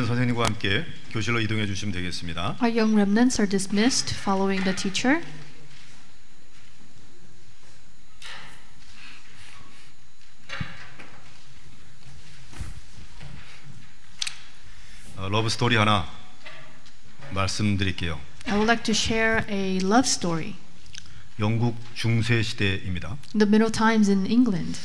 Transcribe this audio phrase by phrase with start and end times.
[0.00, 2.58] 선생님과 함께 교실로 이동해 주시면 되겠습니다.
[2.62, 5.20] Our young remnants are dismissed following the teacher.
[15.16, 16.06] 어, 러브 스토리 하나
[17.34, 18.20] 말씀드릴게요.
[18.46, 20.54] I would like to share a love story.
[21.40, 23.16] 영국 중세 시대입니다.
[23.32, 24.78] The Middle Times in England,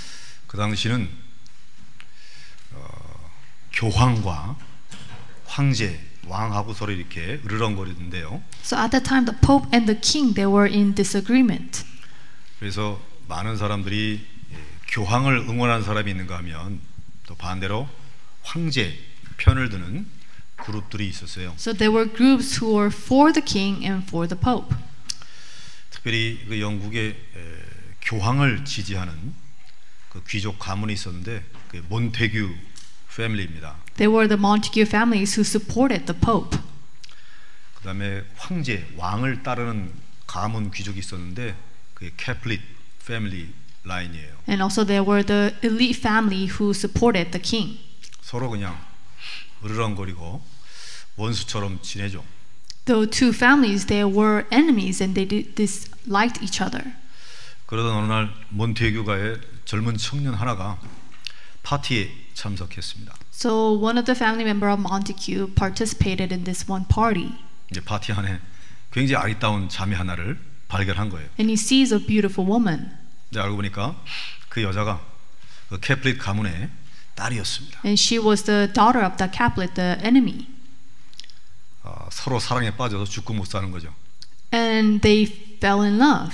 [0.48, 1.08] 그 당시는
[2.72, 3.30] 어,
[3.72, 4.58] 교황과
[5.60, 5.98] 황제,
[6.28, 8.44] 왕하고 서로 이렇게 으르렁거리는데요.
[8.62, 11.86] so at the time, the Pope and the King they were in disagreement.
[12.60, 14.20] 그래서 많은 사람들이
[14.52, 14.58] 예,
[14.90, 16.82] 교황을 응원하는 사람이 있는가 하면
[17.26, 17.88] 또 반대로
[18.44, 19.00] 황제
[19.38, 20.06] 편을 드는
[20.58, 21.56] 그룹들이 있었어요.
[21.58, 24.76] So there were groups who were for the King and for the Pope.
[25.90, 27.16] 특별히 그 영국의 에,
[28.02, 29.34] 교황을 지지하는
[30.10, 32.54] 그 귀족 가문이 있었는데 그 몬테규
[33.16, 33.85] 패밀리입니다.
[33.98, 36.60] They were the Montague families who supported the Pope.
[37.76, 39.94] 그다음에 황제 왕을 따르는
[40.28, 41.56] 가문 귀족이 있었는데
[41.94, 42.62] 그게 캐플릿
[43.06, 44.36] 패밀리 라인이에요.
[44.50, 47.80] And also there were the elite family who supported the king.
[48.22, 48.78] 서로 그냥
[49.64, 50.44] 으르렁거리고
[51.16, 52.26] 원수처럼 지내죠.
[52.86, 56.94] The two families they were enemies and they disliked each other.
[57.68, 60.80] 그러던 어느 날 몬테규가의 젊은 청년 하나가
[61.64, 63.16] 파티에 참석했습니다.
[63.36, 67.34] So one of the family member of Montague participated in this one party.
[67.70, 68.40] 이제 파티 안에
[68.92, 71.28] 굉장히 아리따운 자매 하나를 발견한 거예요.
[71.38, 72.98] And he sees a beautiful woman.
[73.30, 74.02] 근데 알고 보니까
[74.48, 75.02] 그 여자가
[75.68, 76.70] 그 캐플릿 가문의
[77.16, 77.82] 딸이었습니다.
[77.84, 80.48] And she was the daughter of the Caplet, the enemy.
[81.84, 83.94] 아, 서로 사랑에 빠져서 죽고 못 사는 거죠.
[84.54, 85.26] And they
[85.58, 86.34] fell in love.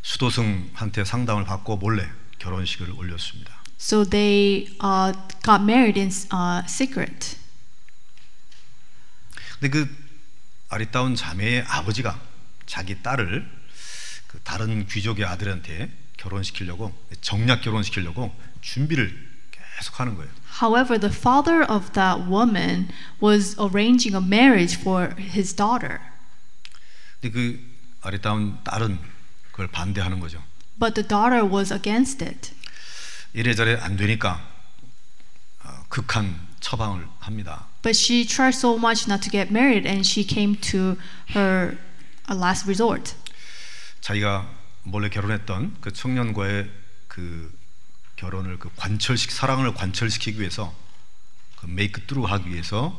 [0.00, 2.08] 수도승한테 상담을 받고 몰래
[2.38, 3.55] 결혼식을 올렸습니다.
[3.78, 7.36] So they uh, got married in uh, secret.
[9.58, 9.88] 근데 그
[10.68, 12.20] 아리따운 자매의 아버지가
[12.66, 13.48] 자기 딸을
[14.26, 19.14] 그 다른 귀족의 아들한테 결혼시키려고 정략 결혼시키려고 준비를
[19.50, 20.30] 계속 하는 거예요.
[20.60, 22.88] However, the father of that woman
[23.22, 26.00] was arranging a marriage for his daughter.
[27.20, 27.60] 근데 그
[28.00, 28.98] 아리따운 딸은
[29.50, 30.42] 그걸 반대하는 거죠.
[30.78, 32.55] But the daughter was against it.
[33.36, 34.40] 이래저래 안 되니까
[35.62, 37.66] 어, 극한 처방을 합니다.
[37.82, 40.96] But she tried so much not to get married and she came to
[41.36, 41.76] her
[42.30, 43.14] uh, last resort.
[44.00, 44.50] 자기가
[44.84, 46.70] 몰래 결혼했던 그 청년과의
[47.08, 47.54] 그
[48.16, 50.74] 결혼을 그 관철식 사랑을 관철시키기 위해서
[51.56, 52.96] 그 메이크 뚜루 하기 위해서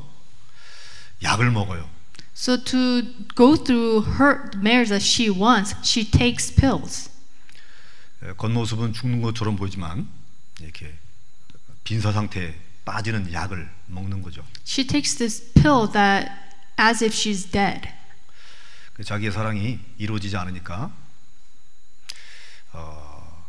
[1.24, 1.90] 약을 먹어요.
[2.36, 3.02] So to
[3.36, 7.10] go through her marriage that she wants, she takes pills.
[8.22, 10.08] 에, 겉모습은 죽는 것처럼 보이지만
[10.60, 10.98] 이렇게
[11.84, 12.54] 빈사 상태에
[12.86, 14.46] 빠지는 약을 먹는 거죠.
[14.66, 16.32] She takes this pill that
[16.80, 17.88] as if she's dead.
[18.94, 20.92] 그 자기의 사랑이 이루어지지 않으니까
[22.74, 23.46] 어,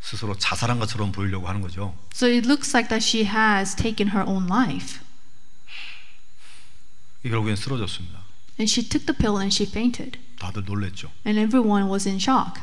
[0.00, 1.96] 스스로 자살한 것처럼 보이려고 하는 거죠.
[2.14, 5.00] So it looks like that she has taken her own life.
[7.22, 8.20] 결국엔 쓰러졌습니다.
[8.58, 10.18] And she took the pill and she fainted.
[10.38, 11.10] 다들 놀랬죠.
[11.26, 12.60] And everyone was in shock.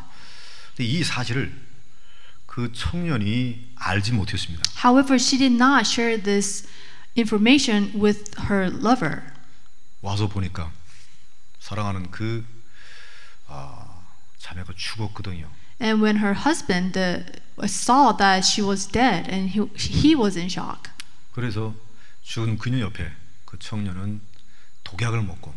[0.79, 1.68] 이 사실을
[2.59, 4.65] 그 청년이 알지 못했습니다.
[4.83, 6.67] However, she did not share this
[7.15, 9.21] information with her lover.
[10.01, 10.69] 와서 보니까
[11.61, 12.45] 사랑하는 그
[13.47, 14.03] 아,
[14.39, 15.49] 자매가 죽었거든요.
[15.81, 17.23] And when her husband uh,
[17.63, 20.91] saw that she was dead and he, he was in shock.
[21.31, 21.73] 그래서
[22.23, 23.09] 죽은 그녀 옆에
[23.45, 24.19] 그 청년은
[24.83, 25.55] 독약을 먹고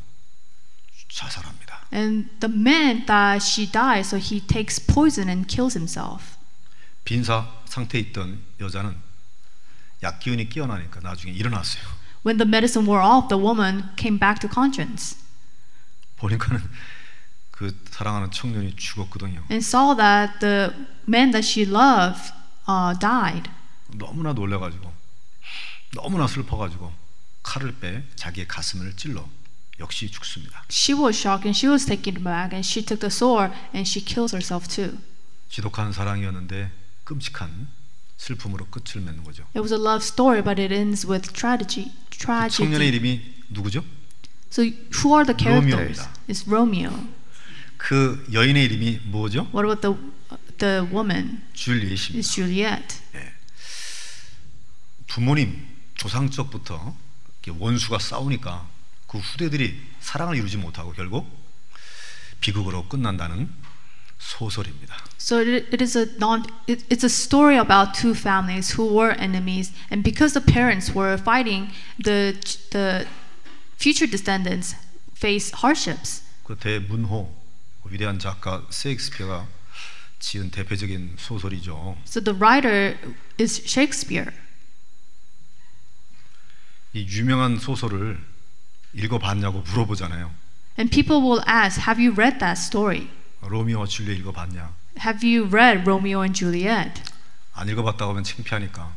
[1.11, 1.83] 자살합니다.
[1.93, 6.39] And the man that she died, so he takes poison and kills himself.
[7.05, 8.97] 빈사 상태에 있던 여자는
[10.03, 11.83] 약 기운이 깨어나니까 나중에 일어났어요.
[12.25, 15.17] When the medicine wore off, the woman came back to conscience
[16.19, 16.63] 보니까는
[17.51, 19.45] 그 사랑하는 청년이 죽었거든요.
[19.51, 20.71] and saw that the
[21.09, 22.33] man that she loved
[22.69, 23.51] uh, died.
[23.95, 24.93] 너무나 놀래가지고
[25.95, 26.93] 너무나 슬퍼가지고
[27.43, 29.29] 칼을 빼 자기의 가슴을 찔러
[29.81, 30.65] 역시 죽습니다.
[30.71, 34.05] She was shocked and she was taken back and she took the sword and she
[34.05, 34.99] kills herself too.
[35.51, 36.71] 지독한 사랑이었는데
[37.13, 37.69] 끔찍한
[38.17, 39.43] 슬픔으로 끝을 맺는 거죠.
[39.55, 41.93] It was a love story, but it ends with tragedy.
[42.11, 42.89] 그 청년의 Tragedy.
[42.89, 43.85] 이름이 누구죠?
[44.51, 46.01] So who are the characters?
[46.01, 46.13] 로미오입니다.
[46.29, 47.09] It's Romeo.
[47.77, 49.51] 그 여인의 이름이 뭐죠?
[49.53, 50.13] What about the
[50.59, 51.43] the woman?
[51.53, 52.21] 줄리엣입니다.
[52.21, 53.01] It's Juliet.
[55.09, 55.67] 부모님
[55.97, 56.97] 조상적부터
[57.59, 58.67] 원수가 싸우니까
[59.07, 61.29] 그 후대들이 사랑을 이루지 못하고 결국
[62.41, 63.51] 비극으로 끝난다는
[64.22, 64.96] 소설입니다.
[65.20, 66.44] So it, it is a non.
[66.68, 71.18] It, it's a story about two families who were enemies, and because the parents were
[71.18, 71.72] fighting,
[72.02, 72.34] the
[72.72, 73.08] the
[73.78, 74.76] future descendants
[75.14, 76.24] face hardships.
[76.44, 77.34] 그 대문호
[77.84, 79.48] 그 위대한 작가 세익스피어가
[80.20, 81.98] 지은 대표적인 소설이죠.
[82.06, 82.98] So the writer
[83.40, 84.32] is Shakespeare.
[86.94, 88.18] 이 유명한 소설을
[88.94, 90.32] 읽어봤냐고 물어보잖아요.
[90.80, 93.10] And people will ask, Have you read that story?
[93.49, 94.75] 로미오와 줄리엣 읽어봤냐?
[95.01, 97.03] Have you read Romeo and Juliet?
[97.55, 98.95] 안 읽어봤다고 하면 창피하니까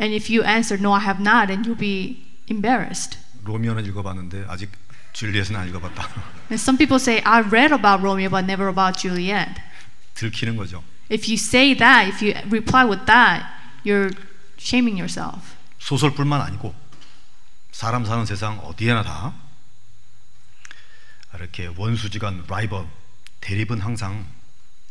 [0.00, 3.18] And if you answer, No, I have not, then you'll be embarrassed.
[3.44, 4.70] 로미오는 읽어봤는데 아직
[5.12, 6.02] 줄리엣은 안 읽어봤다.
[6.50, 9.60] And some people say, I read about Romeo, but never about Juliet.
[10.14, 10.82] 들키는 거죠.
[11.10, 13.46] If you say that, if you reply with that,
[13.84, 14.12] you're
[14.58, 15.54] shaming yourself.
[15.78, 16.74] 소설뿐만 아니고
[17.70, 19.34] 사람 사는 세상 어디에나 다
[21.34, 22.86] 이렇게 원수지간 라이벌
[23.46, 24.26] 대립은 항상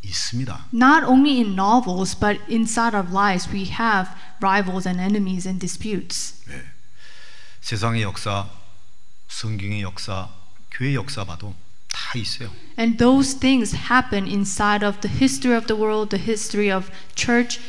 [0.02, 0.68] 있습니다.
[0.72, 4.08] Not only in novels, but inside our lives, we have
[4.40, 6.42] rivals and enemies and disputes.
[6.48, 6.64] 네.
[7.60, 8.48] 세상의 역사,
[9.28, 10.30] 성경의 역사,
[10.70, 11.54] 교회 역사 봐도
[11.92, 12.50] 다 있어요.
[12.78, 17.60] And those things happen inside of the history of the world, the history of church,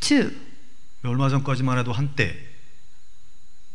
[0.00, 0.34] too.
[1.04, 2.34] 얼마 전까지만 해도 한때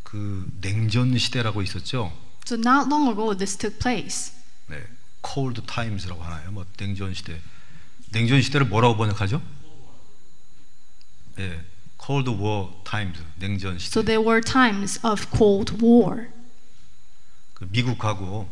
[0.04, 2.12] 그 냉전 시대라고 있었죠.
[2.46, 4.34] So not long ago, this took place.
[4.68, 4.84] 네,
[5.26, 6.52] cold times라고 하나요?
[6.52, 7.40] 뭐 냉전 시대.
[8.12, 9.42] 냉전 시대를 뭐라고 번역하죠?
[11.36, 11.64] 네,
[12.04, 13.24] cold war times.
[13.38, 14.00] 냉전 시대.
[14.00, 16.30] So there were times of Cold War.
[17.54, 18.50] 그 미국하고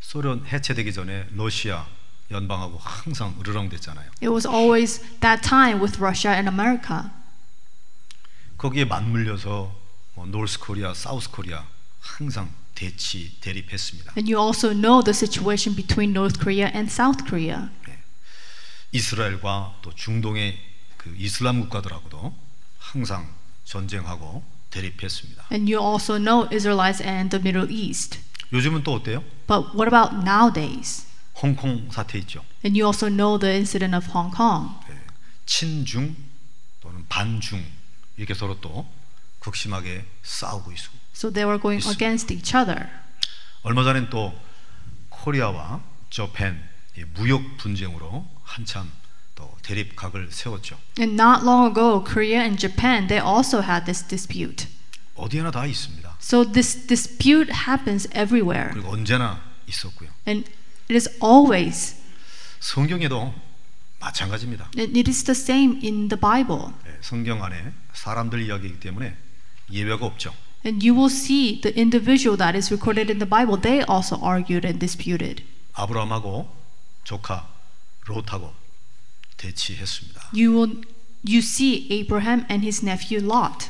[0.00, 1.86] 소련 해체되기 전에 러시아
[2.30, 4.10] 연방하고 항상 으르렁댔잖아요.
[4.22, 7.10] It was always that time with Russia and America.
[8.58, 9.74] 거기에 맞물려서
[10.14, 11.64] 뭐 노스 코리아, 사우스 코리아
[12.00, 14.12] 항상 대치 대립했습니다.
[14.16, 17.70] And you also know the situation between North Korea and South Korea.
[18.92, 20.56] 이스라엘과 또 중동의
[20.96, 22.36] 그 이슬람 국가들하고도
[22.78, 23.34] 항상
[23.64, 25.46] 전쟁하고 대립했습니다.
[25.50, 28.20] And you also know Israelites and the Middle East.
[28.52, 29.24] 요즘은 또 어때요?
[29.48, 31.06] But what about nowadays?
[31.42, 32.44] 홍콩 사태 있죠.
[32.64, 34.78] And you also know the incident of Hong Kong.
[34.88, 34.96] 네.
[35.46, 36.14] 친중
[36.80, 37.64] 또는 반중
[38.16, 38.86] 이렇게 서로 또
[39.40, 42.90] 극심하게 싸우고 있고 So they were going against each other.
[43.62, 44.38] 얼마 전엔 또
[45.08, 45.80] 코리아와
[46.10, 46.62] 저펜
[46.98, 48.92] 이 무역 분쟁으로 한참
[49.34, 50.78] 또 대립각을 세웠죠.
[50.98, 54.68] And not long ago, Korea and Japan, they also had this dispute.
[55.14, 56.18] 어디에나 다 있습니다.
[56.20, 58.72] So this dispute happens everywhere.
[58.74, 60.10] 그리고 언제나 있었고요.
[60.28, 60.46] And
[60.90, 61.96] it is always,
[62.60, 63.34] 성경에도
[64.00, 64.68] 마찬가지입니다.
[64.76, 66.74] and it is the same in the Bible.
[66.84, 69.16] 네, 성경 안에 사람들 이야기이기 때문에
[69.72, 70.34] 예외가 없죠.
[70.63, 74.65] And you will see the individual that is recorded in the Bible, they also argued
[74.65, 75.43] and disputed.
[75.73, 76.47] 아브라함하고
[77.03, 77.47] 조카
[78.05, 78.53] 롯하고
[79.37, 80.31] 대치했습니다.
[80.33, 80.81] You will
[81.27, 83.69] you see Abraham and his nephew Lot.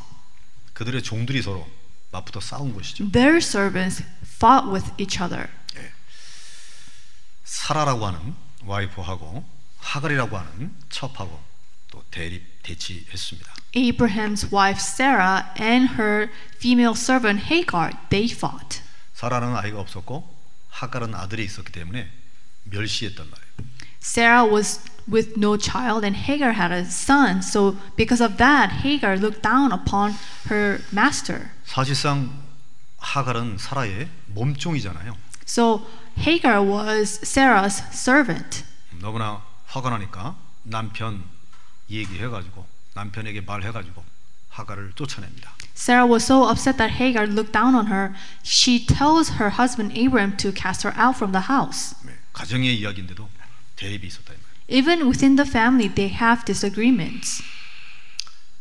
[0.74, 1.66] 그들의 종들이 서로
[2.12, 3.10] 맞붙어 싸운 것이죠.
[3.12, 5.48] Their servants fought with each other.
[7.46, 8.36] 사라라고 하는
[8.66, 9.44] 와이프하고
[9.78, 11.42] 하갈이라고 하는 첩하고
[11.90, 13.54] 또 대립 대치했습니다.
[13.76, 16.30] Abraham's wife Sarah and her
[16.60, 18.82] female servant Hagar, they fought.
[19.16, 20.28] 사라는 아이가 없었고
[20.70, 22.10] 하갈은 아들이 있었기 때문에
[22.66, 23.72] 멸시했단 말이에요.
[24.02, 27.42] Sarah was with no child and Hagar had a son.
[27.42, 30.16] So because of that, Hagar looked down upon
[30.50, 31.52] her master.
[31.66, 32.32] 사실상
[32.98, 35.16] 하갈은 사라의 몸종이잖아요.
[35.46, 35.86] So
[36.18, 38.64] Hagar was Sarah's servant.
[39.00, 41.24] 너무나 화가 나니까 남편
[41.90, 42.66] 얘기해가지고
[43.01, 44.03] 남편에게 말해가지고
[44.49, 45.53] 하갈을 쫓아냅니다.
[45.77, 48.15] Sarah was so upset that Hagar looked down on her.
[48.43, 51.95] She tells her husband Abram to cast her out from the house.
[52.05, 53.29] 네, 가정의 이야기인데도
[53.77, 54.57] 대립이 있었다 이 말이에요.
[54.69, 57.45] Even within the family, they have disagreements.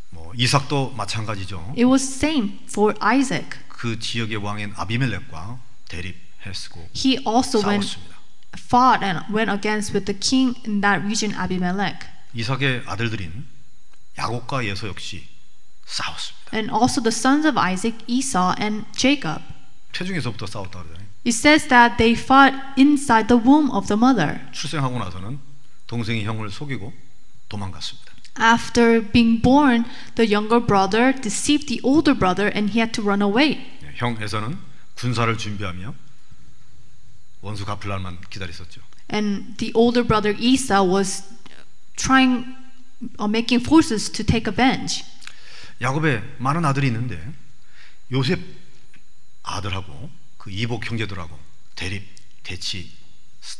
[0.10, 1.74] 뭐 이삭도 마찬가지죠.
[1.78, 3.58] It was same for Isaac.
[3.70, 8.16] 그 지역의 왕인 아비멜렉과 대립했고 He also went 싸웠습니다.
[8.60, 12.06] fought and went against with the king in that region, Abimelech.
[12.34, 13.48] 이삭의 아들들인
[14.19, 15.27] 야곱과 예서 역시
[15.87, 16.57] 싸웠습니다.
[16.57, 19.43] And also the sons of Isaac, Esau and Jacob.
[19.93, 21.09] 태중에서부터 싸웠다 그러잖아요.
[21.27, 24.41] It says that they fought inside the womb of the mother.
[24.53, 25.39] 출생하고 나서는
[25.87, 26.93] 동생이 형을 속이고
[27.49, 28.11] 도망갔습니다.
[28.41, 29.85] After being born,
[30.15, 33.57] the younger brother deceived the older brother and he had to run away.
[33.83, 34.57] 네, 형 에서는
[34.95, 35.95] 군사를 준비하며
[37.43, 38.81] 원수 갚을 날만 기다렸었죠.
[39.13, 41.25] And the older brother Esau was
[41.97, 42.47] trying
[43.19, 45.05] or making forces to take revenge.
[45.81, 47.19] 야곱의 많은 아들이 있는데
[48.13, 48.41] 요셉
[49.43, 51.39] 아들하고 그 이복 형제들하고
[51.75, 52.07] 대립
[52.43, 52.91] 대치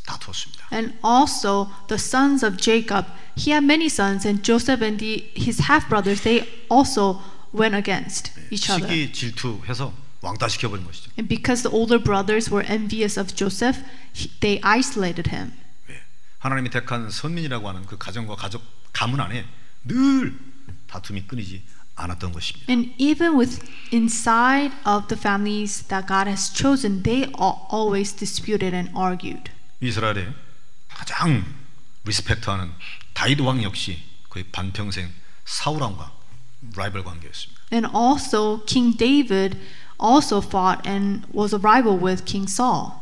[0.07, 0.69] 다투었습니다.
[0.73, 5.63] And also the sons of Jacob, he had many sons, and Joseph and the, his
[5.69, 7.21] half brothers, they also
[7.53, 8.87] went against each other.
[8.87, 11.11] 시기 질투해서 왕따 시켜버린 것이죠.
[11.19, 13.81] And because the older brothers were envious of Joseph,
[14.13, 15.53] he, they isolated him.
[15.89, 16.03] 예.
[16.39, 18.63] 하나님이 택한 선민이라고 하는 그 가정과 가족
[18.96, 19.46] 가문 안에
[19.84, 20.40] 늘
[20.88, 21.64] 다툼이 끊이지
[21.96, 22.72] 않았던 것입니다.
[22.72, 23.60] And even with
[23.94, 29.52] inside of the families that God has chosen, they al- always disputed and argued.
[29.82, 30.34] 이스라엘의
[30.88, 31.44] 가장
[32.06, 32.72] 리스펙트하는
[33.14, 35.12] 다윗 왕 역시 거의 반평생
[35.44, 36.12] 사울 왕과
[36.76, 37.62] 라이벌 관계였습니다.
[37.74, 39.60] And also King David
[40.02, 42.94] also fought and was a rival with King Saul.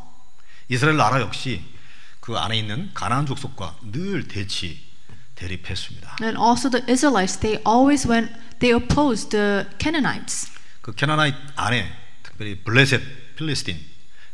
[0.69, 1.63] 이스라엘 나라 역시
[2.19, 4.81] 그 안에 있는 가나안 족속과 늘 대치
[5.35, 6.17] 대립했습니다.
[6.21, 10.51] And also the Israelites, they always went, they opposed the Canaanites.
[10.81, 11.91] 그 캐나나이 안에
[12.23, 13.79] 특별히 블레셋, 필리스틴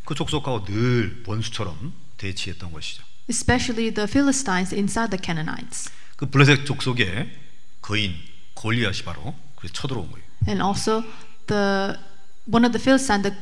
[0.05, 3.03] 그 족속하고 늘 원수처럼 대치했던 것이죠.
[3.29, 5.91] especially the Philistines inside the Canaanites.
[6.15, 7.29] 그 블레셋 족속의
[7.81, 8.15] 거인
[8.55, 10.25] 골리앗이 바로 그래서 쳐들어온 거예요.
[10.47, 11.03] And also
[11.47, 11.95] the
[12.51, 13.35] one of the Philistines, the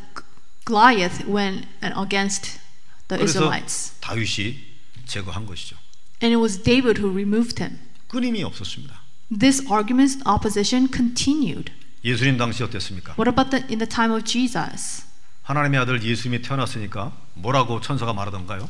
[0.65, 2.59] Goliath, went against
[3.07, 3.93] the 그래서 Israelites.
[4.01, 4.57] 다윗이
[5.05, 5.77] 제거한 것이죠.
[6.22, 7.78] And it was David who removed him.
[8.08, 9.00] 끊임이 없었습니다.
[9.30, 11.72] This argument opposition continued.
[12.04, 13.14] 예수님 당시 어땠습니까?
[13.18, 15.04] What about the, in the time of Jesus?
[15.42, 18.68] 하나님의 아들 예수님이 태어났으니까 뭐라고 천사가 말하던가요?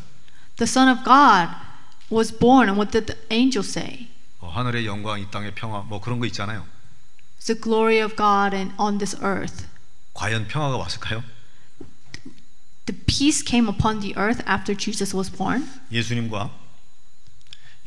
[0.57, 1.55] The Son of God
[2.11, 4.09] was born, and what did the angel say?
[4.41, 6.65] 어, 하늘의 영광, 이 땅의 평화, 뭐 그런 거 있잖아요.
[7.39, 9.67] It's the glory of God and on this earth.
[10.15, 11.25] 과연 평화가 왔을까요?
[12.87, 15.69] The peace came upon the earth after Jesus was born.
[15.91, 16.51] 예수님과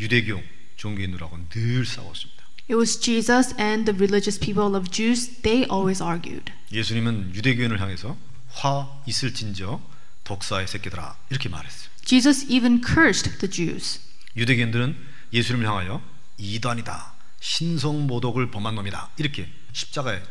[0.00, 0.42] 유대교
[0.76, 2.40] 종교인들하고는 늘 싸웠습니다.
[2.70, 6.52] It was Jesus and the religious people of Jews, they always argued.
[6.72, 8.16] 예수님은 유대교인을 향해서
[8.48, 9.80] 화 있을진저
[10.24, 11.90] 독사의 새끼들아 이렇게 말했어요.
[12.04, 14.00] Jesus even cursed the Jews.
[14.36, 14.96] 유대교인들은
[15.32, 16.00] 예수님을 향하여
[16.38, 20.22] 이단이다, 신성모독을 범한 놈이다 이렇게 십자가에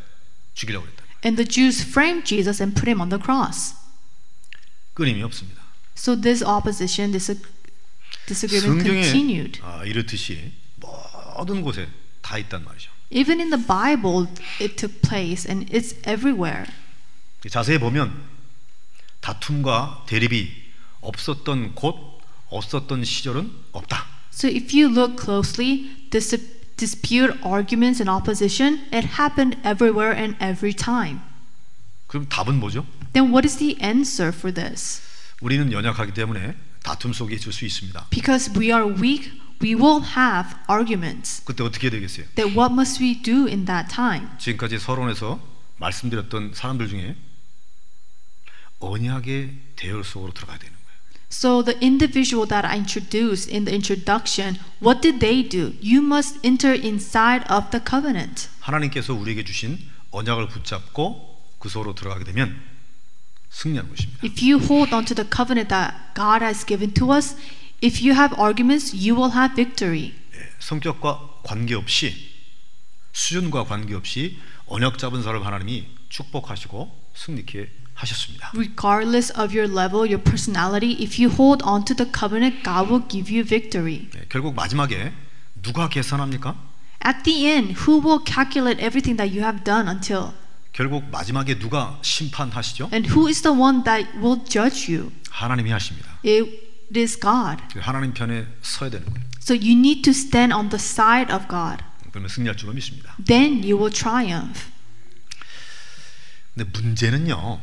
[0.56, 1.04] 죽이려고 했다.
[1.24, 3.76] And the Jews framed Jesus and put him on the cross.
[4.96, 5.62] 끊임이 없습니다.
[5.96, 7.30] So this opposition, this
[8.34, 9.60] 성경에 continued.
[9.64, 11.88] 아, 이렇듯이 모든 곳에
[12.22, 12.92] 다 있단 말이죠.
[13.12, 14.28] Even in the Bible,
[14.62, 16.66] it took place and it's everywhere.
[17.50, 18.14] 자세히 보면
[19.22, 20.52] 다툼과 대립이
[21.02, 24.06] 없었던 곳, 없었던 시절은 없다.
[24.32, 26.38] So if you look closely, dis-
[26.78, 31.20] dispute, arguments, and opposition, it happened everywhere and every time.
[32.08, 32.86] 그럼 답은 뭐죠?
[33.14, 35.02] Then what is the answer for this?
[35.42, 36.56] 우리는 연약하기 때문에
[36.90, 38.08] 다툼 속에 있을 수 있습니다.
[38.10, 39.32] Because we are weak,
[39.62, 41.44] we will have arguments.
[41.46, 42.26] 그때 어떻게 되겠어요?
[42.34, 44.28] Then what must we do in that time?
[44.40, 45.40] 지금까지 서론에서
[45.78, 47.16] 말씀드렸던 사람들 중에
[48.80, 50.90] 언약의 대열 속으로 들어가야 되는 거예요.
[51.32, 55.78] So the individual that I introduced in the introduction, what did they do?
[55.84, 58.50] You must enter inside of the covenant.
[58.62, 59.78] 하나님께서 우리에게 주신
[60.10, 62.69] 언약을 붙잡고 그 속으로 들어가게 되면
[63.50, 64.20] 승리하는 것입니다.
[64.24, 67.36] If you hold on to the covenant that God has given to us,
[67.84, 70.14] if you have arguments, you will have victory.
[70.36, 72.14] 예, 성격과 관계없이
[73.12, 74.38] 수준과 관계없이
[74.68, 78.52] 언약 잡은 사람 하나님이 축복하시고 승리케 하셨습니다.
[78.56, 83.04] Regardless of your level, your personality, if you hold on to the covenant, God will
[83.08, 84.10] give you victory.
[84.16, 85.12] 예, 결국 마지막에
[85.62, 86.56] 누가 계산합니까?
[87.06, 90.34] At the end, who will calculate everything that you have done until?
[90.80, 92.90] 결국 마지막에 누가 심판하시죠?
[92.94, 95.12] And who is the one that will judge you?
[95.30, 96.18] 하나님이 하십니다.
[96.26, 96.48] It
[96.98, 97.62] is God.
[97.74, 99.28] 그 하나님 편에 서야 되는 거예요.
[99.42, 101.84] So you need to stand on the side of God.
[102.12, 103.14] 그러면 승리할 줄로 믿습니다.
[103.26, 104.68] Then you will triumph.
[106.56, 107.60] 근데 문제는요.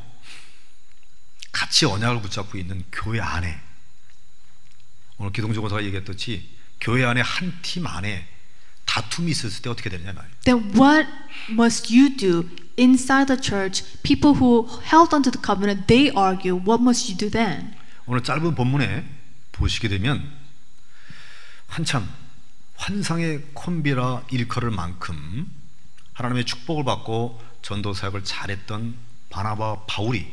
[1.52, 3.58] 같이 언약을 붙잡고 있는 교회 안에
[5.16, 6.50] 오늘 기동조고사가 얘기했듯이
[6.82, 8.28] 교회 안에 한 팀 안에
[8.84, 10.34] 다툼이 있었을 때 어떻게 되느냐 말이에요.
[10.44, 11.08] Then what
[11.48, 12.44] must you do
[12.76, 13.82] inside the church?
[14.02, 16.54] People who held onto the covenant, they argue.
[16.56, 17.74] What must you do then?
[18.06, 19.04] 오늘 짧은 본문에
[19.52, 20.22] 보시게 되면
[21.66, 22.08] 한참
[22.76, 25.50] 환상의 콤비라 일컬을 만큼
[26.14, 28.94] 하나님의 축복을 받고 전도 사역을 잘했던
[29.30, 30.26] 바나바 바울이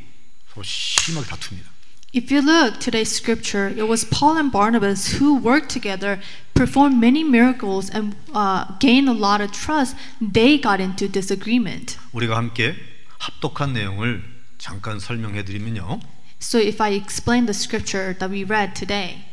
[0.50, 1.73] 서로 심하게 다툽니다.
[2.13, 6.21] If you look today's scripture, it was Paul and Barnabas who worked together,
[6.55, 9.95] performed many miracles, and uh, gained a lot of trust.
[10.21, 11.99] They got into disagreement.
[12.15, 12.75] 우리가 함께
[13.19, 14.25] 합독한 내용을
[14.59, 16.01] 잠깐 설명해 드리면요.
[16.41, 19.25] So if I explain the scripture that we read today,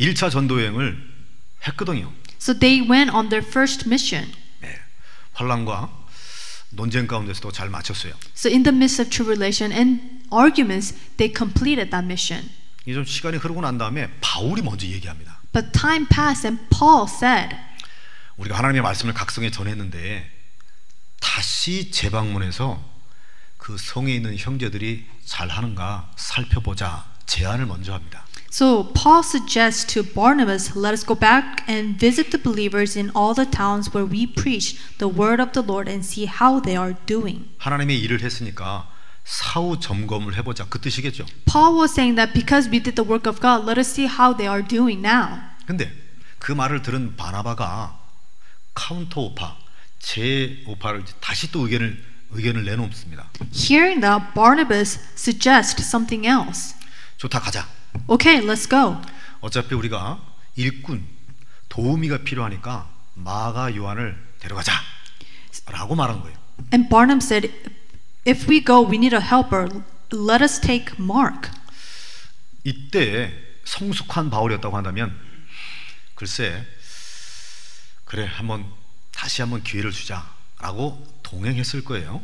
[0.00, 0.96] 1차 전도 여행을
[1.68, 2.12] 했거든요.
[2.38, 4.32] so they went on their first mission.
[4.60, 4.74] 네.
[5.34, 5.90] 환란과
[6.70, 8.12] 논쟁 가운데서도 잘 마쳤어요.
[8.34, 10.00] So in the midst of tribulation and
[10.33, 12.49] arguments, they completed that mission.
[12.85, 15.39] 이게 좀 시간이 흐르고 난 다음에 바울이 먼저 얘기합니다.
[15.53, 17.55] But time passed, and Paul said,
[18.37, 20.29] 우리가 하나님의 말씀을 각성에 전했는데
[21.21, 22.83] 다시 재방문해서
[23.57, 28.25] 그 성에 있는 형제들이 잘 하는가 살펴보자 제안을 먼저 합니다.
[28.51, 33.33] So Paul suggests to Barnabas, let us go back and visit the believers in all
[33.33, 36.93] the towns where we preach the word of the Lord and see how they are
[37.07, 37.49] doing.
[37.57, 38.92] 하나님의 일을 했으니까
[39.23, 41.25] 사후 점검을 해보자 그 뜻이겠죠.
[41.45, 44.35] Paul was saying that because we did the work of God, let us see how
[44.35, 45.39] they are doing now.
[45.65, 45.91] 근데
[46.39, 47.97] 그 말을 들은 바나바가
[48.73, 49.55] counter offer
[49.99, 53.29] 재오퍼를 다시 또 의견을 의견을 내놓습니다.
[53.53, 56.75] Hearing that, Barnabas suggests something else.
[57.17, 57.67] 좋다 가자.
[58.07, 58.97] Okay, let's go.
[59.39, 60.19] 어차피 우리가
[60.55, 61.05] 일꾼
[61.69, 64.73] 도우미가 필요하니까 마가 요한을 데려가자.
[65.67, 66.35] 라고 말한 거예요.
[66.73, 67.53] And Barnabas said,
[68.25, 69.67] If we go, we need a helper.
[70.11, 71.49] Let us take Mark.
[72.63, 73.33] 이때
[73.65, 75.17] 성숙한 바울이었다고 한다면
[76.15, 76.65] 글쎄
[78.05, 78.65] 그래 한번
[79.11, 82.21] 다시 한번 기회를 주자라고 동행했을 거예요.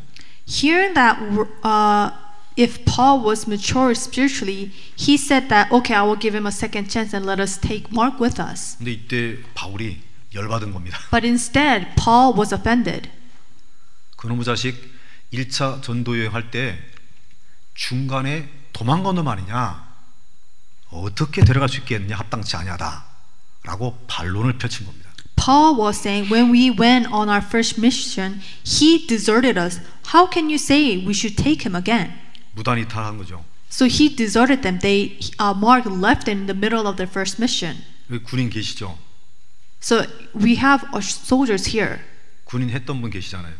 [0.47, 1.19] Hearing that,
[1.63, 2.11] uh,
[2.55, 6.89] if Paul was mature spiritually, he said that, okay, I will give him a second
[6.89, 8.77] chance and let us take Mark with us.
[8.77, 10.01] 근데 이때 바울이
[10.33, 10.97] 열받은 겁니다.
[11.11, 13.09] But instead, Paul was offended.
[14.17, 14.98] 그놈의 자식
[15.33, 16.79] 1차 전도 여행할 때
[17.75, 19.87] 중간에 도망간 놈 아니냐?
[20.89, 22.17] 어떻게 데려갈 수 있겠느냐?
[22.17, 23.05] 합당치 아니하다.
[23.63, 25.09] 라고 반론을 펼친 겁니다.
[25.35, 29.79] Paul was saying, when we went on our first mission, he deserted us.
[30.13, 32.13] How can you say we should take him again?
[32.53, 33.45] 무단 이탈한 거죠.
[33.69, 34.79] So he deserted them.
[34.79, 37.83] They, uh, Mark left in the middle of their first mission.
[38.25, 38.97] 군인 계시죠?
[39.81, 41.99] So we have soldiers here,
[42.45, 43.53] 군인 했던 분 계시잖아요.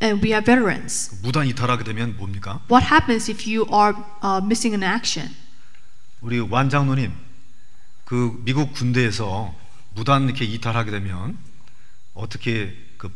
[0.00, 1.10] and we have veterans.
[1.22, 2.60] 무단 이탈하게 되면 뭡니까?
[2.70, 5.34] What happens if you are uh, missing in action?
[6.20, 7.12] 우리 완장로님
[8.04, 9.54] 그 미국 군대에서
[9.94, 11.38] 무단 이렇게 이탈하게 되면
[12.14, 13.10] 어떻게 그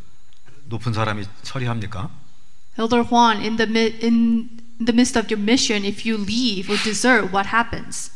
[0.65, 2.09] 높은 사람이 처리합니까?
[2.79, 6.77] Elder Juan, in the mi- in the midst of your mission, if you leave or
[6.83, 8.11] desert, what happens?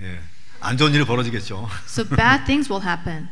[0.00, 0.20] 예.
[0.60, 1.68] 안 좋은 일이 벌어지겠죠.
[1.86, 3.28] So bad things will happen.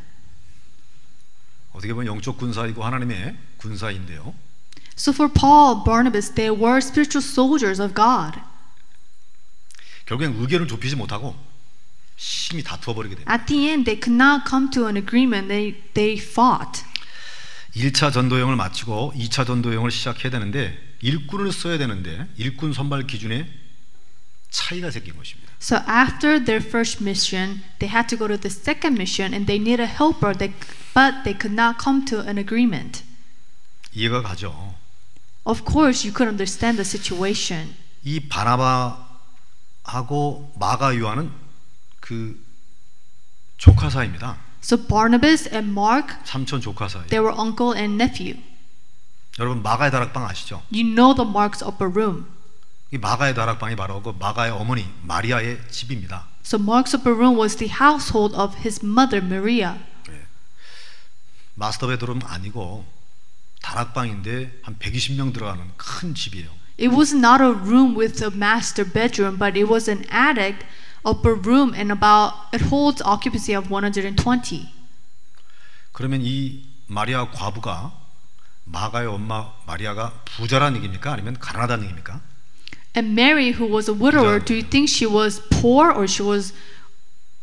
[1.74, 4.34] 어떻게 보면 영적 군사이고 하나님의 군사인데요.
[4.98, 8.40] So for Paul, Barnabas, they were spiritual soldiers of God.
[10.06, 11.36] 결국엔 의견을 좁히지 못하고
[12.18, 13.32] 심히 다투어 버리게 됩니다.
[13.32, 15.48] At the end, they could not come to an agreement.
[15.48, 16.84] They they fought.
[17.76, 23.48] 1차 전도여행을 마치고 2차 전도여행을 시작해야 되는데 일꾼을 써야 되는데 일꾼 선발 기준에
[24.52, 25.52] 차이가 생긴 것입니다.
[25.60, 29.58] So after their first mission, they had to go to the second mission, and they
[29.60, 30.36] needed a helper.
[30.38, 30.54] They,
[30.94, 33.04] but they could not come to an agreement.
[33.94, 34.76] 이해가 가죠.
[35.46, 37.74] Of course, you could understand the situation.
[38.04, 38.20] 이
[39.86, 41.32] 바나바하고 마가 요한은
[42.00, 42.38] 그
[43.58, 44.38] 조카 사이입니다.
[44.64, 47.08] So Barnabas and Mark, 삼촌 조카 사이.
[47.08, 48.38] they were uncle and nephew.
[49.40, 50.62] 여러분 마가의 다락방 아시죠?
[50.72, 52.26] You know the Mark's upper room.
[52.92, 56.28] 이 마가의 다락방이 바로 그 마가의 어머니 마리아의 집입니다.
[56.44, 59.80] So Mark's upper room was the household of his mother Maria.
[60.10, 60.26] 예.
[61.56, 62.86] 마스터 베드룸 아니고
[63.62, 66.50] 다락방인데 한 120명 들어가는 큰 집이에요.
[66.78, 70.66] It was not a room with a master bedroom, but it was an attic
[71.08, 74.68] upper room and about it holds occupancy of 120.
[75.94, 77.94] 그러면 이 마리아 과부가
[78.66, 81.14] 마가의 엄마 마리아가 부자라는 얘기입니까?
[81.14, 82.31] 아니면 가난하다는 얘기입니까?
[82.95, 84.47] And Mary, who was a widower, 부자.
[84.47, 86.53] do you think she was poor or she was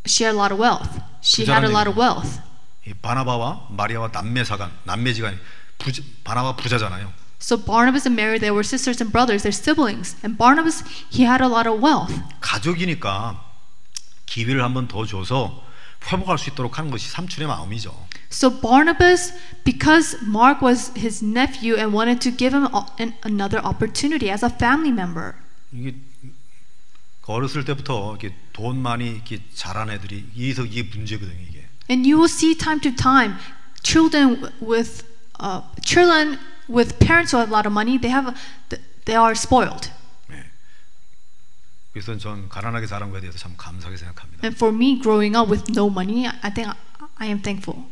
[0.06, 0.90] she had a lot of wealth?
[1.22, 2.00] She had a 부자라는 lot of 얘기죠.
[2.00, 2.42] wealth.
[2.88, 5.38] 이 바나바와 마리아와 남매사간 남매지간이
[5.78, 7.14] 부자, 바나바 부자잖아요.
[7.40, 10.16] So Barnabas and Mary, they were sisters and brothers, they're siblings.
[10.24, 12.12] And Barnabas, he had a lot of wealth.
[12.42, 13.40] 가족이니까
[14.26, 15.62] 기회를 한 번 더 줘서
[16.12, 17.96] 회복할 수 있도록 하는 것이 삼촌의 마음이죠.
[18.32, 23.62] So Barnabas, because Mark was his nephew and wanted to give him a- an, another
[23.64, 25.34] opportunity as a family member.
[25.72, 25.96] 이게
[27.22, 31.40] 그 어렸을 때부터 이렇게 돈 많이 이렇게 자란 애들이 이래서 이게 문제거든요.
[31.50, 33.36] 이게 And you will see time to time
[33.84, 35.06] children with
[35.40, 36.40] uh, children
[36.70, 37.98] with parents who have a lot of money.
[38.00, 38.36] They have a,
[39.06, 39.90] they are spoiled.
[42.01, 44.47] 그래서 전 가난하게 자란 거에 대해서 참 감사하게 생각합니다.
[44.47, 46.73] And for me, growing up with no money, I think
[47.17, 47.87] I, am thankful.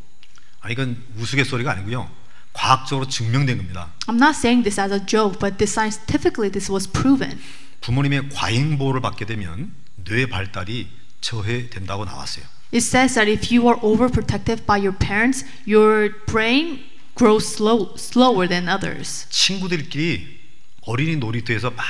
[0.61, 2.09] 아 이건 우스갯소리가 아니고요.
[2.53, 3.93] 과학적으로 증명된 겁니다.
[4.07, 7.39] I'm not saying this as a joke, but this scientifically this was proven.
[7.81, 10.89] 부모님의 과잉 보호를 받게 되면 뇌 발달이
[11.21, 12.45] 저해된다고 나왔어요.
[12.73, 16.85] It says that if you are overprotected by your parents, your brain
[17.17, 19.29] grows slow, slower than others.
[19.31, 20.41] 친구들끼리
[20.83, 21.85] 어린이 놀이터에서 막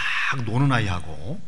[0.45, 1.41] 노는 아이하고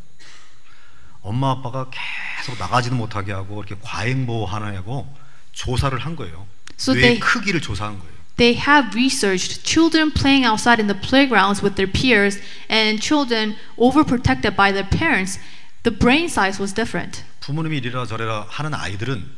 [1.29, 5.07] 엄마 아빠가 계속 나가지도 못하게 하고 이렇게 과잉 보호하느냐고
[5.53, 6.47] 조사를 한 거예요.
[6.79, 8.13] So 뇌 they- 크기를 조사한 거예요.
[8.37, 14.57] They have researched children playing outside in the playgrounds with their peers and children overprotected
[14.57, 15.39] by their parents.
[15.83, 17.23] The brain size was different.
[17.41, 19.37] 부모님이 이래라 저래라 하는 아이들은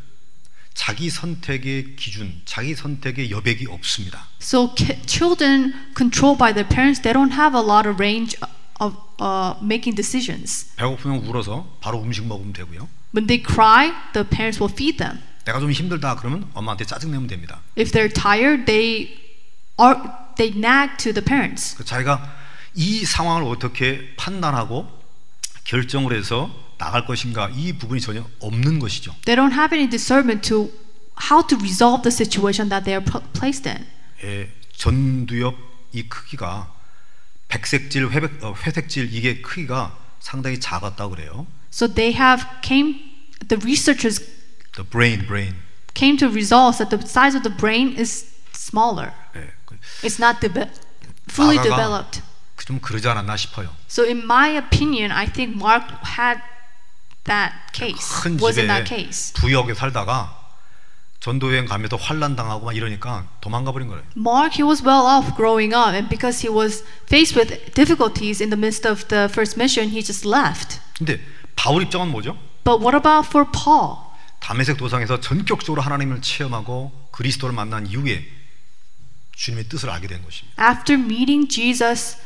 [0.74, 4.28] 자기 선택의 기준, 자기 선택의 여백이 없습니다.
[4.40, 4.74] So
[5.06, 8.36] children controlled by their parents, they don't have a lot of range
[9.20, 10.66] uh, making decisions.
[10.76, 12.88] 배고프면 울어서 바로 음식 먹으면 되고요.
[13.14, 15.20] When they cry, the parents will feed them.
[15.44, 17.60] 내가 좀 힘들다 그러면 엄마한테 짜증 내면 됩니다.
[17.78, 19.16] If they're tired, they
[19.80, 19.96] are
[20.36, 21.76] they nag to the parents.
[21.76, 22.36] 그 자기가
[22.74, 24.88] 이 상황을 어떻게 판단하고
[25.64, 29.14] 결정을 해서 나갈 것인가 이 부분이 전혀 없는 것이죠.
[29.24, 30.70] They don't have any discernment to
[31.30, 33.86] how to resolve the situation that they are pl- placed in.
[34.24, 35.54] 예, 전두엽
[35.92, 36.72] 이 크기가
[37.50, 41.46] 백색질, 회백, 어, 회색질 이게 크기가 상당히 작았다고 그래요.
[41.72, 42.94] So they have came
[43.48, 44.20] the researchers
[44.74, 45.56] The brain, brain.
[45.94, 49.12] came to results that the size of the brain is smaller.
[49.36, 50.70] 예, 그- It's not deve-
[51.28, 52.22] fully developed.
[52.64, 53.74] 좀 그러지 않았나 싶어요.
[53.88, 56.40] So in my opinion, I think Mark had
[57.24, 57.98] that case.
[58.22, 59.32] 큰 Was 집에 in that case.
[59.34, 60.39] 부역에 살다가
[61.20, 64.02] 전도여행 가면서 환란 당하고 막 이러니까 도망가 버린 거예요.
[64.16, 68.48] Mark, he was well off growing up, and because he was faced with difficulties in
[68.50, 70.80] the midst of the first mission, he just left.
[70.96, 71.20] 근데
[71.56, 72.38] 바울 입장은 뭐죠?
[72.64, 74.08] But what about for Paul?
[74.40, 78.24] 담에색 도상에서 전격적으로 하나님을 체험하고 그리스도를 만난 이후에
[79.36, 80.56] 주님의 뜻을 알게 된 것입니다.
[80.62, 82.16] After meeting Jesus,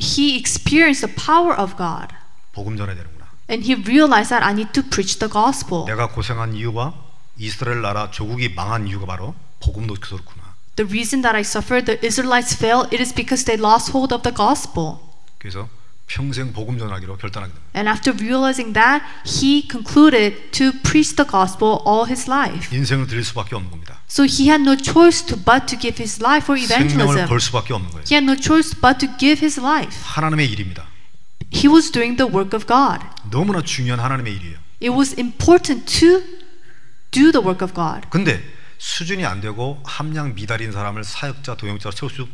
[0.00, 2.14] he experienced the power of God,
[2.52, 3.26] 복음 전해야 되는구나.
[3.48, 5.84] and he realized that I need to preach the gospel.
[5.86, 7.06] 내가 고생한 이유와
[7.38, 10.54] 이스라엘 나라 조국이 망한 이유가 바로 복음 놓쳐서 그렇구나.
[10.76, 14.22] The reason that I suffered, the Israelites failed, it is because they lost hold of
[14.22, 14.98] the gospel.
[15.38, 15.68] 그래서
[16.06, 17.78] 평생 복음 전하기로 결단하게 됩니다.
[17.78, 22.74] And after realizing that, he concluded to preach the gospel all his life.
[22.74, 24.00] 인생을 드릴 수밖에 없는 겁니다.
[24.08, 27.28] So he had no choice to but to give his life for 생명을 evangelism.
[27.28, 28.04] 벌 수밖에 없는 거예요.
[28.08, 29.94] He had no choice but to give his life.
[30.02, 30.86] 하나님의 일입니다.
[31.52, 33.04] He was doing the work of God.
[33.30, 34.58] 너무나 중요한 하나님의 일이에요.
[34.80, 36.22] It was important to
[37.10, 38.08] do the work of God.
[38.10, 38.42] 근데
[38.78, 42.28] 수준이 안 되고 함량 미달인 사람을 사역자 도용자로 채울 수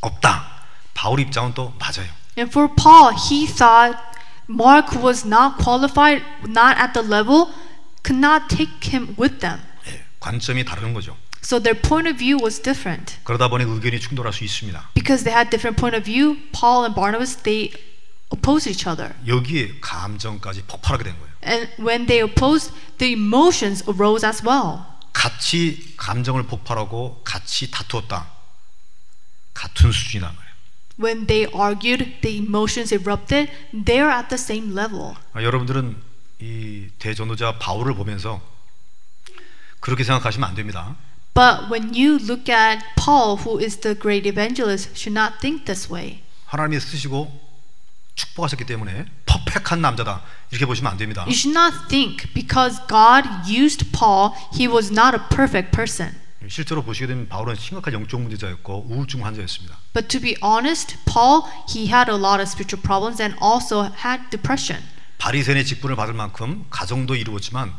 [0.00, 0.64] 없다.
[0.94, 2.10] 바울 입장은 또 맞아요.
[2.38, 3.98] And for Paul, he thought
[4.48, 7.52] Mark, was not qualified, not at the level,
[8.02, 9.60] could not take him with them.
[9.88, 11.16] 예, 관점이 다른 거죠.
[11.42, 13.18] So their point of view was different.
[13.24, 14.90] 그러다 보니 의견이 충돌할 수 있습니다.
[14.94, 17.72] Because they had different point of view, Paul and Barnabas, they
[18.30, 19.14] opposed each other.
[19.26, 21.35] 여기에 감정까지 폭발하게 된 거예요.
[21.46, 24.82] And when they opposed, the emotions arose as well.
[25.12, 28.26] 같이 감정을 폭발하고 같이 다투었다.
[29.54, 30.46] 같은 수준이란 말이에요.
[30.98, 35.14] When they argued, the emotions erupted, they're at the same level.
[35.32, 35.96] 아, 여러분들은
[36.40, 38.40] 이 대전도자 바울을 보면서
[39.80, 40.96] 그렇게 생각하시면 안 됩니다.
[41.34, 45.92] But when you look at Paul, who is the great evangelist, should not think this
[45.92, 46.22] way.
[46.46, 47.45] 하나님이 쓰시고
[48.16, 51.22] 축복하셨기 때문에 퍼펙한 남자다 이렇게 보시면 안 됩니다.
[51.22, 56.18] You should not think because God used Paul, he was not a perfect person.
[56.48, 59.76] 실제로 보시게 되면 바울은 심각한 영적 문제자였고 우울증 환자였습니다.
[59.92, 64.30] But to be honest, Paul, he had a lot of spiritual problems and also had
[64.30, 64.82] depression.
[65.18, 67.72] 바리새인의 직분을 받을 만큼 가정도 이루었지만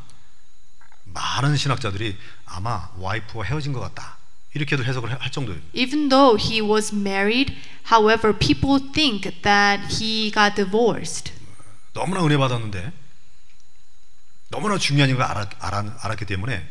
[1.06, 4.17] 많은 신학자들이 아마 와이프와 헤어진 것 같다
[4.58, 5.60] 이렇게도 해석을 할 정도예요.
[5.74, 7.56] Even though he was married,
[7.92, 11.32] however, people think that he got divorced.
[11.94, 12.92] 너무나 은혜 받았는데
[14.50, 16.66] 너무나 중요한 걸 알았, 알았, 알았 기 때문에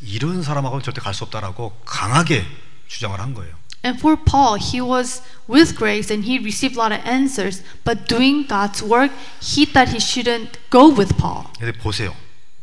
[0.00, 2.44] 이런 사람하고는 절대 갈 수 없다라고 강하게
[2.88, 3.54] 주장을 한 거예요.
[3.84, 8.06] And for Paul, he was with grace and he received a lot of answers, but
[8.06, 9.10] doing God's work,
[9.42, 11.46] he thought he shouldn't go with Paul.
[11.58, 12.14] 근데 보세요.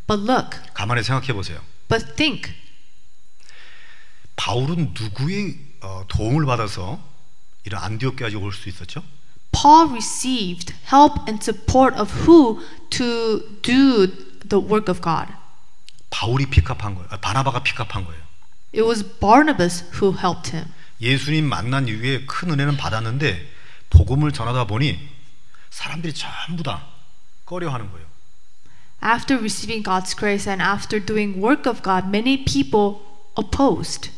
[0.07, 1.59] But look, 가만히 생각해 보세요.
[1.89, 2.53] but think,
[4.39, 6.97] 바울은 누구의 어, 도움을 받아서
[7.65, 9.03] 이런 안디옥까지 올 수 있었죠?
[9.51, 14.07] Paul received help and support of who to do
[14.47, 15.27] the work of God.
[16.09, 17.07] 바울이 픽업한 거예요.
[17.11, 18.21] 아, 바나바가 픽업한 거예요.
[18.73, 20.71] It was Barnabas who helped him.
[21.01, 23.45] 예수님 만난 이후에 큰 은혜는 받았는데
[23.89, 24.97] 복음을 전하다 보니
[25.69, 26.87] 사람들이 전부 다
[27.45, 28.07] 꺼려하는 거예요.
[29.03, 33.01] After receiving God's grace and after doing work of God, many people
[33.37, 34.11] opposed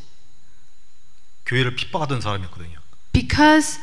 [1.51, 2.79] 교회를 핍박하던 사람이었거든요.
[3.13, 3.79] because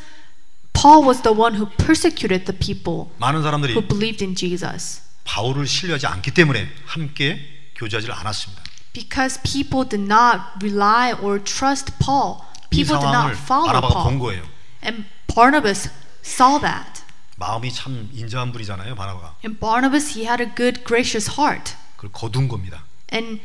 [0.72, 5.02] Paul was the one who persecuted the people 많은 사람들이 who believed in Jesus.
[5.24, 7.38] 바울을 신뢰하지 않기 때문에 함께
[7.76, 8.62] 교제하지 않았습니다.
[8.94, 12.40] Because people did not rely or trust Paul.
[12.70, 14.18] 이 People did not follow 바나바가 본 Paul.
[14.18, 14.42] 거예요.
[14.82, 15.90] And Barnabas
[16.24, 17.02] saw that.
[17.36, 19.36] 마음이 참 인자한 분이잖아요, 바나바가.
[19.44, 21.74] And Barnabas, he had a good, gracious heart.
[21.96, 22.82] 그걸 거둔 겁니다.
[23.12, 23.40] And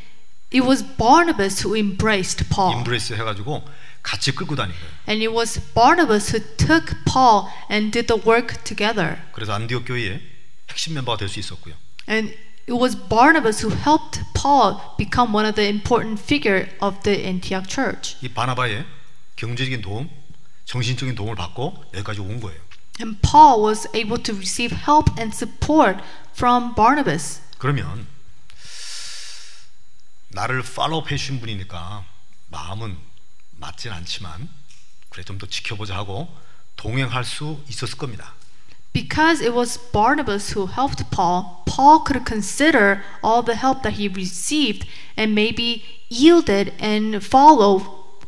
[0.54, 2.78] it was Barnabas who embraced Paul.
[2.78, 3.64] 임브레스 해가지고
[4.04, 4.94] 같이 끌고 다닌 거예요.
[5.08, 9.18] And it was Barnabas who took Paul and did the work together.
[9.32, 10.22] 그래서 안디옥 교회의
[10.70, 11.74] 핵심 멤버가 될 수 있었고요.
[12.08, 12.30] And
[12.68, 17.68] it was Barnabas who helped Paul become one of the important figure of the Antioch
[17.68, 18.18] church.
[18.22, 18.86] 이 바나바의
[19.38, 20.10] 경제적인 도움,
[20.66, 22.60] 정신적인 도움을 받고 여기까지 온 거예요.
[23.00, 26.04] And Paul was able to receive help and support
[26.36, 27.42] from Barnabas.
[27.58, 28.06] 그러면
[30.30, 32.06] 나를 팔로우 해 주신 분이니까
[32.50, 32.98] 마음은
[33.64, 34.50] 맞진 않지만
[35.10, 36.28] 그래 좀 더 지켜보자 하고
[36.76, 38.34] 동행할 수 있었을 겁니다.
[38.94, 44.08] Because it was Barnabas who helped Paul, Paul could consider all the help that he
[44.08, 44.86] received
[45.18, 47.82] and maybe yielded and follow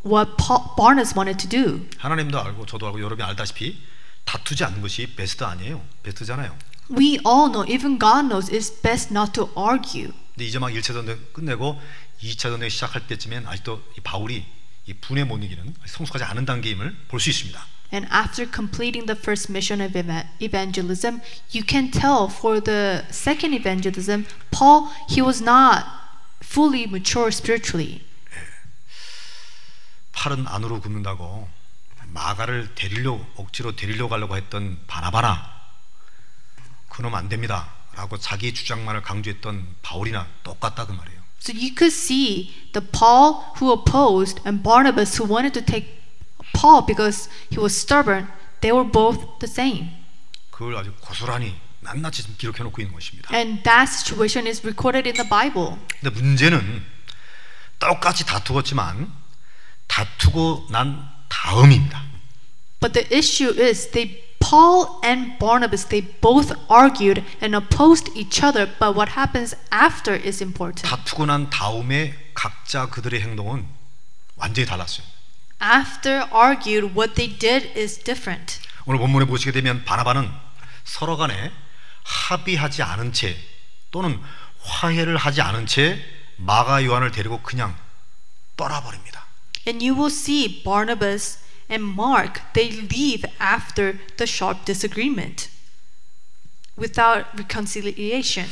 [0.04, 1.86] what Paul, Barnabas wanted to do.
[2.00, 3.78] 하나님도 알고 저도 알고 여러분이 알다시피
[4.26, 5.84] 다투지 않는 것이 베스트 아니에요.
[6.02, 6.58] 베스트잖아요.
[6.90, 10.14] We all know, even God knows, it's best not to argue.
[10.34, 11.80] 근데 이제 막 1차 전쟁 끝내고
[12.22, 14.46] 2차 전쟁 시작할 때쯤엔 아직도 이 바울이
[14.88, 17.66] 이 분에 못 이기는 성숙하지 않은 단계임을 볼 수 있습니다.
[17.94, 21.22] And after completing the first mission of eva- evangelism,
[21.54, 25.86] you can tell for the second evangelism, Paul, he was not
[26.44, 28.02] fully mature spiritually.
[30.14, 31.48] 팔은 안으로 굽는다고
[32.08, 35.54] 마가를 데리려 억지로 데리려 가려고 했던 바나바나
[36.90, 37.72] 그놈 안 됩니다.
[37.94, 41.22] 라고 자기 주장만을 강조했던 바울이나 똑같다 그 말이에요.
[41.45, 45.87] So you could see the Paul who opposed and Barnabas who wanted to take
[46.53, 48.29] Paul because he was stubborn,
[48.61, 49.91] they were both the same.
[50.51, 53.35] 그걸 아주 고스란히 낱낱이 지금 기록해 놓고 있는 것입니다.
[53.35, 55.79] And that situation is recorded in the Bible.
[56.01, 56.85] 근데 문제는
[57.79, 59.11] 똑같이 다투었지만
[59.89, 62.05] 다투고 난 다음입니다.
[62.81, 68.70] But the issue is they Paul and Barnabas they both argued and opposed each other,
[68.80, 70.88] but what happens after is important.
[70.88, 73.66] 다투고 난 다음에 각자 그들의 행동은
[74.36, 75.06] 완전히 달랐어요.
[75.62, 78.60] After argued, what they did is different.
[78.86, 80.30] 오늘 본문에 보시게 되면 바나바는
[80.84, 81.52] 서로 간에
[82.04, 83.36] 합의하지 않은 채
[83.90, 84.22] 또는
[84.62, 86.00] 화해를 하지 않은 채
[86.38, 87.76] 마가 요한을 데리고 그냥
[88.58, 89.26] 떠나버립니다.
[89.68, 95.49] And you will see Barnabas and Mark, they leave after the sharp disagreement
[96.77, 98.49] without reconciliation.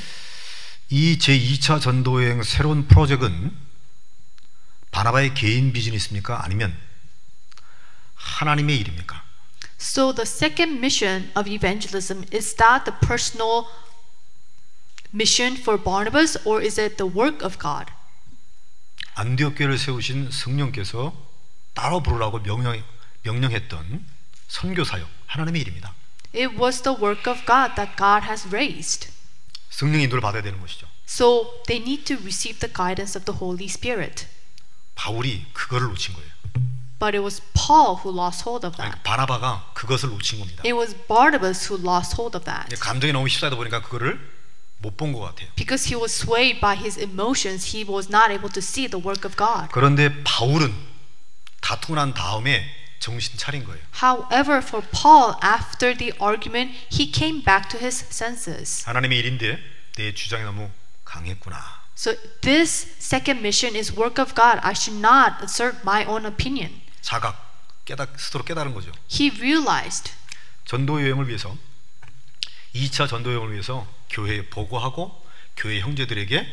[0.90, 3.54] 이 제2차 전도여행 새로운 프로젝트는
[4.90, 6.44] 바나바의 개인 비즈니스입니까?
[6.44, 6.74] 아니면
[8.14, 9.22] 하나님의 일입니까?
[9.78, 13.66] So the second mission of evangelism is that the personal
[15.12, 17.92] mission for Barnabas or is it the work of God?
[19.14, 21.12] 안디옥 교회를 세우신 성령께서
[21.74, 22.82] 따로 부르라고 명령,
[23.23, 24.05] 명령했던
[24.47, 25.93] 선교 사역 하나님의 일입니다.
[26.35, 29.09] It was the work of God that God has raised.
[29.69, 30.87] 성령의 인도를 받아야 되는 것이죠.
[31.07, 34.27] So they need to receive the guidance of the Holy Spirit.
[34.95, 36.29] 바울이 그거를 놓친 거예요.
[36.99, 39.03] But it was Paul who lost hold of 아니, that.
[39.03, 40.63] 바나바가 그것을 놓친 겁니다.
[40.63, 42.75] It was Barnabas who lost hold of that.
[42.79, 44.19] 감정이 너무 휩싸이다 보니까 그거를
[44.79, 45.49] 못본것 같아요.
[45.55, 49.27] Because he was swayed by his emotions, he was not able to see the work
[49.27, 49.69] of God.
[49.71, 50.73] 그런데 바울은
[51.61, 52.63] 다투고 난 다음에
[53.03, 53.83] 정신 차린 거예요.
[54.01, 58.85] However, for Paul, after the argument, he came back to his senses.
[58.85, 59.59] 하나님의 일인데
[59.97, 60.71] 내 주장이 너무
[61.03, 61.83] 강했구나.
[61.97, 64.61] So, this second mission is work of God.
[64.63, 66.81] I should not assert my own opinion.
[67.01, 67.35] 자각,
[67.83, 68.89] 깨닫, 스스로 깨달은 거죠.
[69.11, 70.13] He realized
[70.63, 71.57] 전도 여행을 위해서
[72.73, 76.47] 2차 전도 여행을 위해서 교회에 보고하고 교회 형제들에게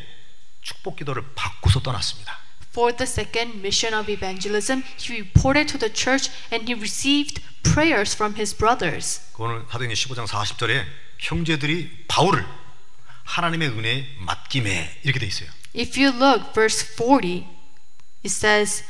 [0.61, 2.37] 축복 기도를 받고서 떠났습니다.
[2.72, 8.14] for the second mission of evangelism, he reported to the church and he received prayers
[8.14, 9.20] from his brothers.
[9.32, 10.84] 그 오늘 사도행전 15장 40절에
[11.18, 12.44] 형제들이 바울을
[13.24, 15.48] 하나님의 은혜에 맡김에 이렇게 돼 있어요.
[15.74, 17.46] If you look, verse 40,
[18.22, 18.84] it says,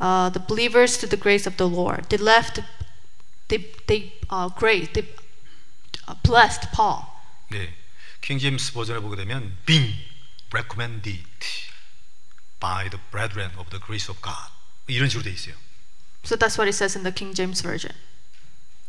[0.00, 2.60] uh, "The believers to the grace of the Lord." They left,
[3.48, 5.08] they they uh, grace, they
[6.08, 7.04] uh, blessed Paul.
[7.50, 7.74] 네.
[8.20, 9.96] 킹 제임스 버전에 보게 되면 being
[10.54, 11.24] recommended
[12.59, 14.51] by the brethren of the grace of God
[14.87, 15.55] 이런 식으로 돼 있어요.
[16.25, 17.95] So that's what it says in the King James version.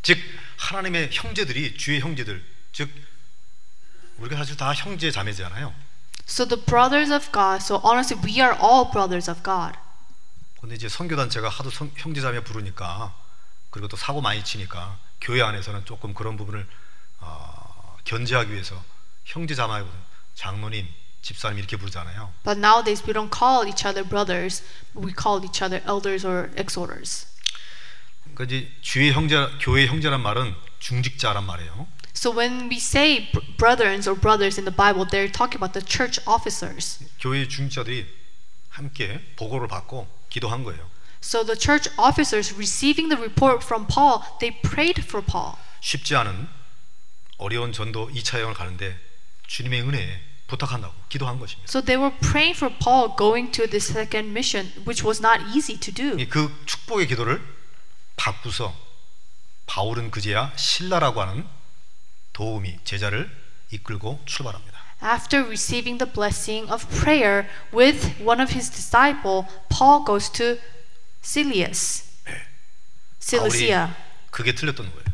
[0.03, 0.19] 즉
[0.59, 2.91] 하나님의 형제들이 주의 형제들 즉
[4.19, 5.75] 우리가 사실 다 형제 자매잖아요.
[6.29, 7.63] So the brothers of God.
[7.63, 9.79] So honestly, we are all brothers of God.
[10.61, 13.15] 근데 이제 선교 단체가 하도 성- 형제 자매 부르니까
[13.71, 16.67] 그리고 또 사고 많이 치니까 교회 안에서는 조금 그런 부분을
[17.21, 18.83] 어, 견제하기 위해서
[19.25, 19.95] 형제 자매보다
[20.35, 20.89] 장로님,
[21.23, 22.33] 집사님 이렇게 부르잖아요.
[22.45, 24.63] But nowadays we don't call each other brothers.
[24.95, 27.27] We call each other elders or exhorters.
[28.35, 31.89] 그러니까 주의 형제, 교회 형제란 말은 중직자란 말이에요.
[32.15, 35.85] So when we say br- brethren or brothers in the Bible, they're talking about the
[35.85, 36.99] church officers.
[37.21, 38.07] 교회 중직자들이
[38.71, 40.89] 함께 보고를 받고 기도한 거예요.
[41.23, 45.55] So the church officers receiving the report from Paul, they prayed for Paul.
[45.81, 46.49] 쉽지 않은
[47.39, 48.99] 어려운 전도 2차 여행을 가는데
[49.47, 51.69] 주님의 은혜에 부탁한다고 기도한 것입니다.
[51.69, 55.79] So they were praying for Paul going to the second mission, which was not easy
[55.79, 56.17] to do.
[56.29, 57.41] 그 축복의 기도를
[58.17, 58.75] 받고서
[59.67, 61.47] 바울은 그제야 신라라고 하는
[62.33, 63.31] 도움이 제자를
[63.71, 64.79] 이끌고 출발합니다.
[65.03, 70.57] After receiving the blessing of prayer with one of his disciple, Paul goes to
[71.23, 72.09] Cilius.
[73.21, 73.95] Cilicia.
[74.31, 75.05] 그게 틀렸던 거예요.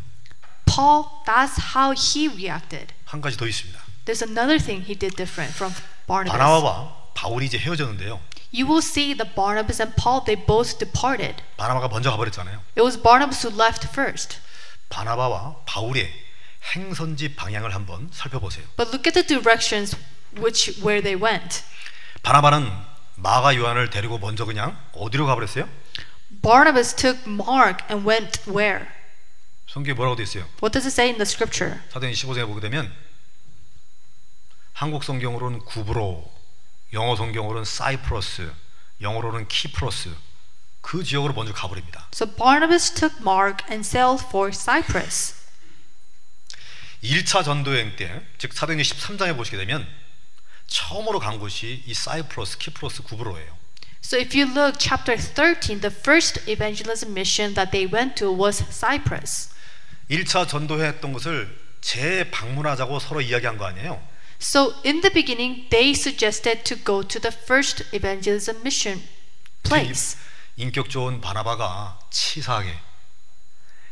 [0.64, 2.94] Paul, that's how he reacted.
[3.04, 3.83] 한 가지 더 있습니다.
[4.04, 5.72] There's another thing he did different from
[6.06, 6.32] Barnabas.
[6.38, 8.20] 바나바와 바울이 이제 헤어졌는데요.
[8.52, 11.42] You will see that Barnabas and Paul, they both departed.
[11.56, 12.60] 바나바가 먼저 가버렸잖아요.
[12.76, 14.38] It was Barnabas who left first.
[14.90, 16.12] 바나바와 바울의
[16.74, 18.64] 행선지 방향을 한번 살펴보세요.
[18.76, 19.96] But look at the directions
[20.36, 21.64] which where they went.
[22.22, 22.70] 바나바는
[23.16, 25.68] 마가 요한을 데리고 먼저 그냥 어디로 가버렸어요?
[26.42, 28.86] Barnabas took Mark and went where?
[29.68, 30.44] 성경에 뭐라고 되어 있어요?
[30.62, 31.80] What does it say in the scripture?
[31.90, 32.92] 사도행 15장에 보게 되면
[34.74, 36.30] 한국 성경으로는 구브로,
[36.92, 38.52] 영어 성경으로는 사이프러스,
[39.00, 40.10] 영어로는 키프러스
[40.80, 42.08] 그 지역으로 먼저 가버립니다.
[42.12, 45.34] So Barnabas took Mark and sailed for Cyprus.
[47.04, 49.86] 1차 전도 여행 때, 즉 사도행전 13장에 보시게 되면
[50.66, 53.56] 처음으로 간 곳이 이 사이프러스, 키프로스, 구브로예요.
[54.02, 58.64] So if you look chapter 13, the first evangelism mission that they went to was
[58.70, 59.50] Cyprus.
[60.10, 61.48] 1차 전도했던 것을
[61.80, 64.13] 재방문하자고 서로 이야기한 거 아니에요?
[64.43, 69.03] So in the beginning, they suggested to go to the first evangelism mission
[69.63, 70.17] place.
[70.55, 72.73] 인격 좋은 바나바가 치사하게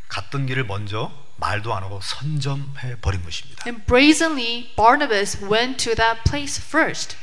[0.07, 3.63] 갔던 길을 먼저 말도 안 하고 선점해 버린 것입니다.
[3.67, 7.15] And brazenly, Barnabas went to that place first.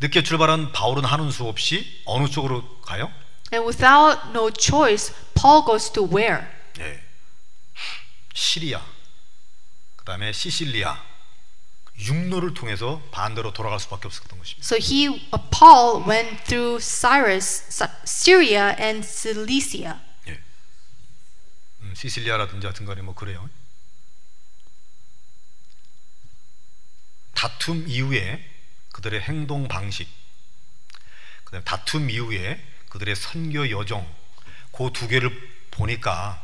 [0.00, 3.12] 늦게 출발한 바울은 하는 수 없이 어느 쪽으로 가요?
[3.52, 6.46] And without no choice, Paul goes to where?
[6.80, 7.02] 예.
[8.34, 8.82] 시리아,
[9.96, 10.98] 그 다음에 시실리아,
[11.99, 14.63] 육로를 통해서 반대로 돌아갈 수밖에 없었던 것입니다.
[14.63, 19.95] So he, uh, Paul went through Cyrus, Sy- Syria and Cilicia.
[20.27, 20.39] 예.
[21.81, 23.49] 음, 시실리아라든지 하여튼 간에 뭐 그래요.
[27.33, 28.43] 다툼 이후에
[28.93, 30.07] 그들의 행동 방식,
[31.43, 34.07] 그다음 다툼 이후에 그들의 선교 여정,
[34.71, 35.29] 그 두 개를
[35.71, 36.43] 보니까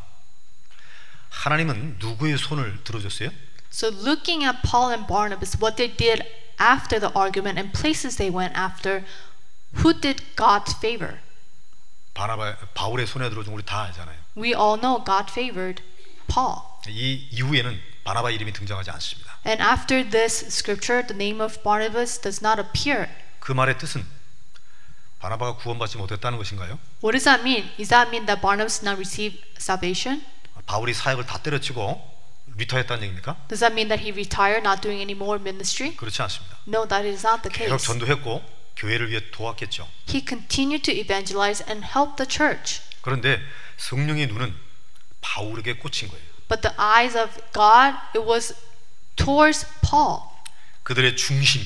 [1.29, 3.29] 하나님은 누구의 손을 들어줬어요?
[3.72, 6.24] So looking at Paul and Barnabas, what they did
[6.58, 9.04] after the argument and places they went after,
[9.84, 11.20] who did God favor?
[12.14, 14.18] 바나바 바울의 손에 들어준 우리 다 알잖아요.
[14.36, 15.82] We all know God favored
[16.26, 16.62] Paul.
[16.88, 19.38] 이 이후에는 바나바 이름이 등장하지 않습니다.
[19.46, 23.08] And after this scripture, the name of Barnabas does not appear.
[23.38, 24.04] 그 말의 뜻은
[25.20, 26.78] 바나바가 구원받지 못했다는 것인가요?
[27.02, 27.70] What does that mean?
[27.76, 30.24] Does that mean that Barnabas did not receive salvation?
[30.66, 32.11] 바울이 사역을 다 때려치고
[32.55, 33.47] 리터했다는 얘기입니까?
[33.47, 35.95] Does that mean that he retired, not doing any more ministry?
[35.95, 36.57] 그렇지 않습니다.
[36.67, 37.87] No, that is not the 계속 case.
[37.87, 38.43] 전도했고
[38.75, 39.87] 교회를 위해 도왔겠죠.
[40.09, 42.81] He continued to evangelize and help the church.
[43.01, 43.39] 그런데
[43.77, 44.55] 성령의 눈은
[45.21, 46.23] 바울에게 꽂힌 거예요.
[46.49, 48.53] But the eyes of God, it was
[49.15, 50.21] towards Paul.
[50.83, 51.65] 그들의 중심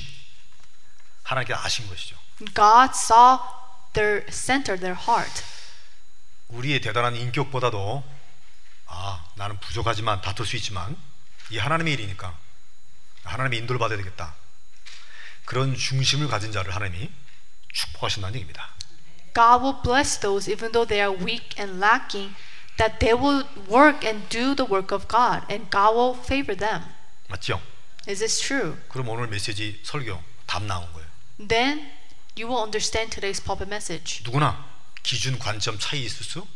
[1.23, 2.15] 하나님께 아신 것이죠.
[2.53, 3.39] God saw
[3.93, 5.43] their center, their heart.
[6.49, 8.03] 우리의 대단한 인격보다도
[8.87, 10.95] 아 나는 부족하지만 다툴 수 있지만
[11.49, 12.37] 이 하나님의 일이니까
[13.23, 14.33] 하나님의 인도를 받아야 되겠다.
[15.45, 17.09] 그런 중심을 가진 자를 하나님이
[17.73, 18.69] 축복하신다는 얘기입니다.
[19.33, 22.35] God will bless those even though they are weak and lacking,
[22.77, 26.83] that they will work and do the work of God, and God will favor them.
[27.29, 27.61] 맞죠?
[28.07, 28.77] Is this true?
[28.89, 31.07] 그럼 오늘 메시지 설교 답 나온 거예요.
[31.47, 31.91] Then
[32.35, 34.23] you will understand today's pulpit message.
[34.23, 34.65] 누구나
[35.03, 36.47] 기준 관점 차이 있을 수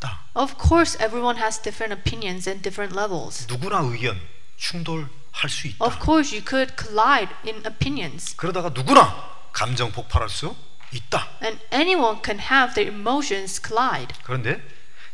[0.00, 0.24] 있다.
[0.34, 3.46] Of course, everyone has different opinions and different levels.
[3.46, 4.20] 누구나 의견
[4.56, 5.84] 충돌할 수 있다.
[5.84, 10.56] Of course, you could collide in opinions, 그러다가 누구나 감정 폭발할 수
[10.92, 11.28] 있다.
[11.42, 14.14] and anyone can have their emotions collide.
[14.24, 14.60] 그런데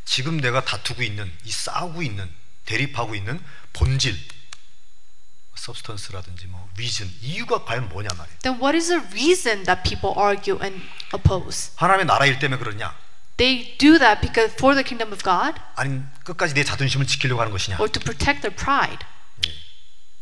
[0.05, 2.31] 지금 내가 다투고 있는 이 싸우고 있는
[2.65, 3.43] 대립하고 있는
[3.73, 4.17] 본질
[5.59, 8.39] substance라든지 뭐 reason 이유가 과연 뭐냐 말이에요.
[8.41, 11.73] Then, what is the reason that people argue and oppose?
[11.77, 12.95] 하나님의 나라 일 때문에 그러냐?
[13.38, 17.52] They do that because for the kingdom of God 아니 끝까지 내 자존심을 지키려고 하는
[17.52, 17.78] 것이냐?
[17.80, 19.06] or to protect their pride.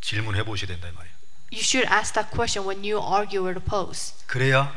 [0.01, 1.13] 질문해 보셔야 된다 이 말이에요.
[1.51, 4.13] You should ask that question when you argue or oppose.
[4.27, 4.71] 그래야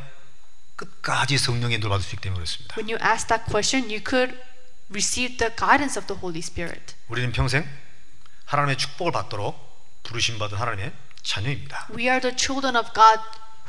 [0.76, 2.74] 끝까지 성령의 인도를 받을 수 있기 때문에 그렇습니다.
[2.76, 4.34] When you ask that question, you could
[4.90, 6.95] receive the guidance of the Holy Spirit.
[7.09, 7.68] 우리는 평생
[8.47, 9.55] 하나님의 축복을 받도록
[10.03, 11.86] 부르심 받은 하나님의 자녀입니다.
[11.95, 13.20] We are the children of God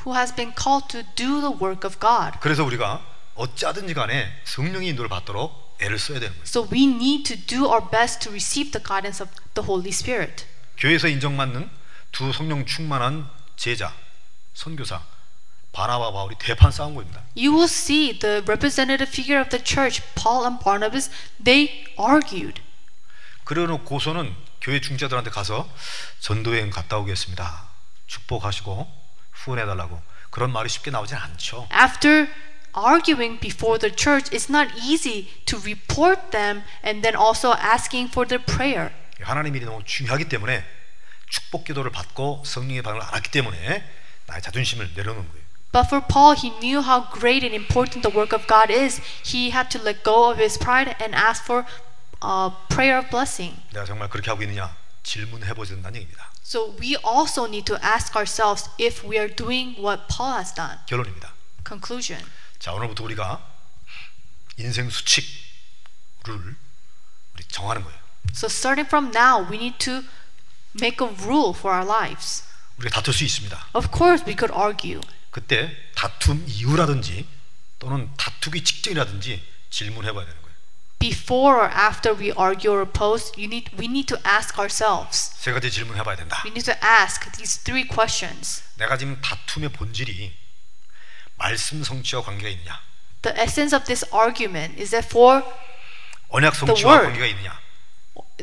[0.04, 2.40] who has been called to do the work of God.
[2.40, 3.06] 그래서 우리가
[3.39, 6.45] 어찌하든지 간에 성령의 인도를 받도록 애를 써야 되는 거예요.
[6.45, 10.45] So we need to do our best to receive the guidance of the Holy Spirit.
[10.77, 11.71] 교회에서 인정받는
[12.13, 13.95] 두 성령 충만한 제자,
[14.55, 15.03] 선교사
[15.73, 17.23] 바나바 바울이 대판 싸운 거입니다.
[17.37, 21.11] You will see the representative figure of the church, Paul and Barnabas,
[21.43, 22.61] they argued.
[23.45, 25.69] 그래놓고서는 교회 중재들한테 가서
[26.21, 27.69] 전도여행 갔다 오겠습니다.
[28.09, 28.91] 축복하시고
[29.33, 31.69] 후원해달라고 그런 말이 쉽게 나오진 않죠.
[31.73, 32.29] After
[32.78, 38.28] arguing before the church, it's not easy to report them and then also asking for
[38.28, 38.92] their prayer.
[39.22, 40.64] 하나님 일이 너무 중요하기 때문에
[41.30, 43.84] 축복 기도를 받고 성령의 반응을 알았기 때문에
[44.28, 45.44] 나의 자존심을 내려놓는 거예요.
[45.72, 49.02] But for Paul, he knew how great and important the work of God is.
[49.26, 51.66] He had to let go of his pride and ask for
[52.22, 53.58] a prayer of blessing.
[53.74, 56.30] 내가 정말 그렇게 하고 있느냐 질문해 보야 된다는 얘기입니다.
[56.44, 60.78] So we also need to ask ourselves if we are doing what Paul has done.
[60.86, 61.34] 결론입니다.
[61.66, 62.22] Conclusion.
[62.59, 63.41] 자 오늘부터 우리가
[64.57, 66.57] 인생 수칙을
[67.35, 67.99] 우리 정하는 거예요.
[68.35, 70.03] So starting from now, we need to
[70.81, 72.45] make a rule for our lives.
[72.79, 73.69] 우리가 다툴 수 있습니다.
[73.75, 75.01] Of course, we could argue.
[75.31, 77.27] 그때 다툼 이후라든지
[77.79, 80.57] 또는 다투기 직전이라든지 질문해 봐야 되는 거예요.
[80.99, 85.31] Before or after we argue or oppose, you need, we need to ask ourselves.
[85.37, 86.43] 세 가지 질문해 봐야 된다.
[86.45, 88.65] We need to ask these three questions.
[88.77, 90.35] 내가 지금 다툼의 본질이
[91.38, 92.80] 말씀 성취와 관계가 있느냐?
[93.22, 95.44] The essence of this argument is that for
[96.30, 97.06] 언약 The 성취와 word.
[97.08, 97.60] 관계가 있느냐?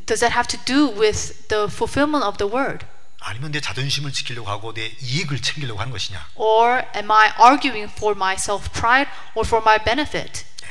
[0.06, 2.86] does that have to do with the fulfillment of the word?
[3.20, 6.30] 아니면 내 자존심을 지키려고 하고 내 이익을 챙기려고 하는 것이냐?
[6.36, 10.44] Or am I arguing for my self pride or for my benefit?
[10.64, 10.68] 예,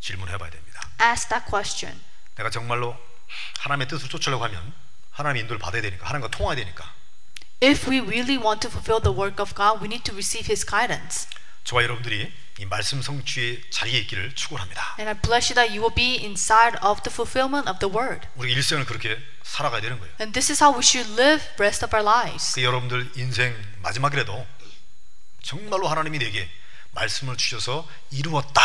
[0.00, 0.80] 질문해 봐야 됩니다.
[1.00, 2.00] Ask that question.
[2.34, 2.96] 내가 정말로
[3.60, 4.72] 하나님의 뜻을 쫓으려고 하면
[5.12, 6.90] 하나님의 인도를 받아야 되니까 하나님과 통화해야 되니까
[7.62, 10.66] If we really want to fulfill the work of God, we need to receive His
[10.66, 11.28] guidance.
[11.67, 14.95] 저와 여러분들이 이 말씀 성취의 자리에 있기를 축원합니다.
[14.99, 18.25] And I bless you that you will be inside of the fulfillment of the word.
[18.35, 20.15] 우리 일생을 그렇게 살아가야 되는 거예요.
[20.21, 22.55] And this is how we should live rest of our lives.
[22.55, 24.47] 그 여러분들 인생 마지막이라도
[25.43, 26.49] 정말로 하나님이 내게
[26.91, 28.61] 말씀을 주셔서 이루었다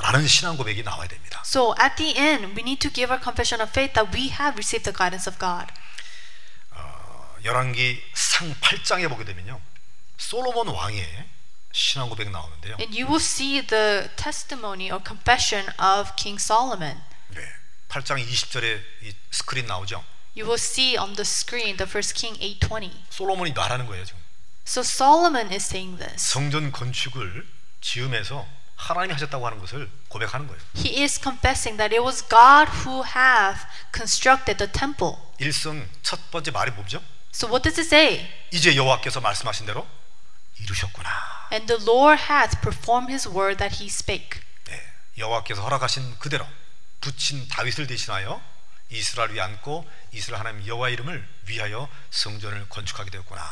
[0.00, 1.42] 라는 신앙 고백이 나와야 됩니다.
[1.44, 4.54] So at the end, we need to give our confession of faith that we have
[4.54, 5.66] received the guidance of God.
[7.42, 9.60] 열왕기 상 8장에 보게 되면요.
[10.18, 11.37] 솔로몬 왕의
[11.72, 12.76] 신앙 고백 나오는데요.
[12.80, 17.02] And you will see the testimony or confession of King Solomon.
[17.28, 17.42] 네.
[17.88, 20.04] 8장 20절에 이 스크린 나오죠.
[20.36, 22.92] You will see on the screen the first King 8:20.
[23.10, 24.20] 솔로몬이 말하는 거예요, 지금.
[24.66, 26.30] So Solomon is saying this.
[26.30, 27.46] 성전 건축을
[27.80, 28.46] 지음해서
[28.76, 30.60] 하나님이 하셨다고 하는 것을 고백하는 거예요.
[30.76, 35.16] He is confessing that it was God who have constructed the temple.
[35.38, 37.02] 일성 첫 번째 말이 뭐죠?
[37.34, 38.28] So what does it say?
[38.52, 39.86] 이제 여호와께서 말씀하신 대로
[40.60, 41.10] 이루셨구나.
[41.52, 44.40] And the Lord hath performed his word that he spake.
[44.64, 44.80] 네,
[45.16, 46.46] 여호와께서 허락하신 그대로
[47.00, 48.40] 붙인 다윗을 대신하여
[48.90, 53.42] 이스라엘 위에 앉고 이스라엘 하나님 여호와 이름을 위하여 성전을 건축하게 되었구나.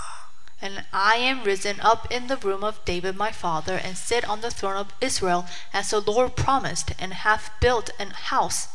[0.63, 4.41] And I am risen up in the room of David my father, and sit on
[4.41, 5.45] the throne of Israel,
[5.75, 8.69] as the Lord promised, and have built an house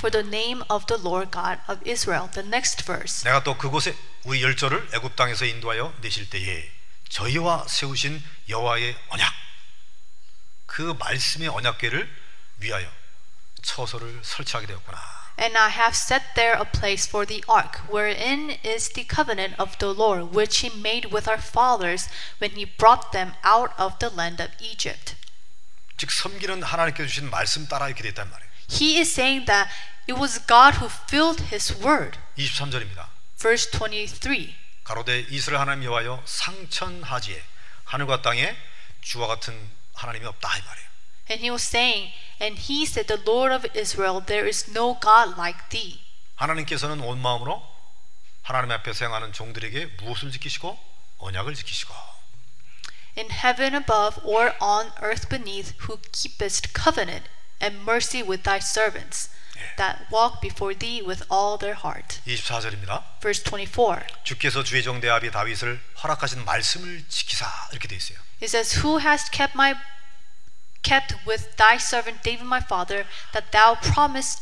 [0.00, 2.28] for the name of the Lord God of Israel.
[2.32, 3.24] The next verse.
[3.24, 6.70] 내가 또 그곳에 우리 열조를 애굽 땅에서 인도하여 내실 때에
[7.11, 9.33] 저희와 세우신 여호와의 언약
[10.65, 12.09] 그 말씀의 언약궤를
[12.59, 12.87] 위하여
[13.63, 15.17] 처소를 설치하게 되었구나.
[15.39, 19.77] And I have set there a place for the ark, wherein is the covenant of
[19.77, 22.09] the Lord, which he made with our fathers
[22.41, 25.15] when he brought them out of the land of Egypt.
[25.97, 28.49] 즉 섬기는 하나님께 주신 말씀 따라 이렇게 됐단 말이에요.
[28.69, 29.69] He is saying that
[30.09, 32.17] it was God who filled his word.
[32.37, 33.07] 23절입니다.
[33.39, 34.55] Verse 23.
[34.84, 37.42] 가로대 이스라엘 하나님 여호와여 상천하지에
[37.84, 38.56] 하늘과 땅에
[39.00, 40.88] 주와 같은 하나님이 없다 이 말이에요.
[41.30, 45.38] And he was saying, And he said, The Lord of Israel, there is no God
[45.38, 46.00] like thee.
[46.36, 47.62] 하나님께서는 온 마음으로
[48.42, 50.78] 하나님 앞에 행하는 종들에게 무엇을 지키시고
[51.18, 51.94] 언약을 지키시고
[53.16, 57.28] In heaven above or on earth beneath, who keepest covenant
[57.60, 59.30] and mercy with thy servants,
[59.77, 62.19] that walk before thee with all their heart.
[62.25, 63.03] 24절입니다.
[63.21, 64.01] Verse 24.
[64.23, 68.17] 주께서 주의 종 대아비 다윗을 허락하신 말씀을 지키사 이렇게 돼 있어요.
[68.41, 69.75] It says, Who hast kept my
[70.83, 74.41] kept with thy servant David my father, that thou promised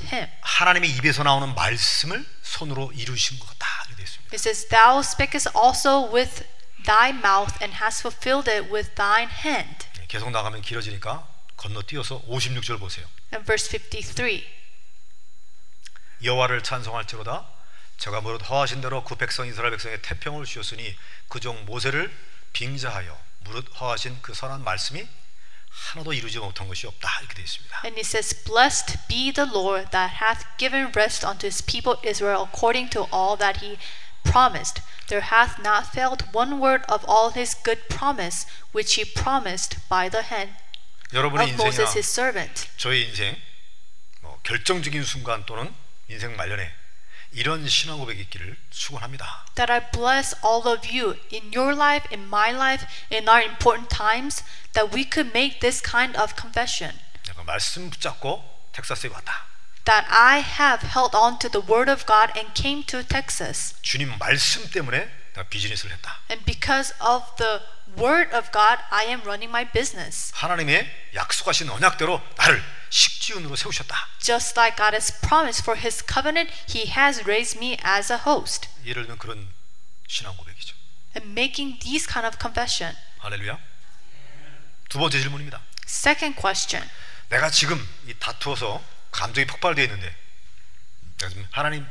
[0.00, 0.28] him.
[0.40, 4.34] 하나님의 입에서 나오는 말씀을 손으로 이루신 것 같다 이렇게 돼 있습니다.
[4.34, 6.44] It says, Thou spakest also with
[6.84, 9.86] thy mouth and hast fulfilled it with thine hand.
[9.98, 13.06] 네, 계속 나가면 길어지니까 건너뛰어서 56절 보세요.
[13.32, 14.55] And verse 53.
[16.23, 17.45] 여호와를 찬송할지로다
[17.97, 20.95] 제가 무릇 허하신 대로 그 백성 이스라엘 백성의 태평을 주셨으니
[21.29, 22.13] 그 종 모세를
[22.53, 25.07] 빙자하여 무릇 허하신 그 선한 말씀이
[25.69, 27.81] 하나도 이루지 못한 것이 없다 이렇게 되어 있습니다.
[27.85, 32.47] And it says, Blessed be the Lord that hath given rest unto his people Israel
[32.49, 33.77] according to all that he
[34.23, 34.81] promised.
[35.07, 40.09] There hath not failed one word of all his good promise which he promised by
[40.09, 40.57] the hand
[41.13, 42.67] 여러분의 of Moses his servant.
[42.77, 43.37] 저의 인생
[44.21, 45.73] 뭐 결정적인 순간 또는
[46.09, 46.71] 인생 말년에
[47.31, 49.45] 이런 신앙 고백이 있기를 축원합니다.
[49.55, 53.89] That I bless all of you in your life, in my life, in our important
[53.89, 54.43] times,
[54.73, 56.97] that we could make this kind of confession.
[57.27, 59.45] 내가 말씀 붙잡고 텍사스에 왔다.
[59.83, 63.75] That I have held on to the word of God and came to Texas.
[63.81, 66.19] 주님 말씀 때문에 내가 비즈니스를 했다.
[66.31, 67.59] And because of the
[67.99, 70.31] word of God, I am running my business.
[70.33, 73.95] 하나님의 약속하신 언약대로 나를 식지운으로 세우셨다.
[74.19, 78.69] Just like God has promised for his covenant, he has raised me as a host.
[78.85, 79.47] 예를 들면 그런
[80.07, 80.75] 신앙 고백이죠.
[81.15, 82.95] And making these kind of confession.
[83.19, 83.57] 할렐루야.
[84.89, 85.61] 두 번째 질문입니다.
[85.85, 86.89] Second question.
[87.29, 87.77] 내가 지금
[88.07, 90.15] 이 다투어서 감정이 폭발되어 있는데
[91.17, 91.85] 내가 지금 하나님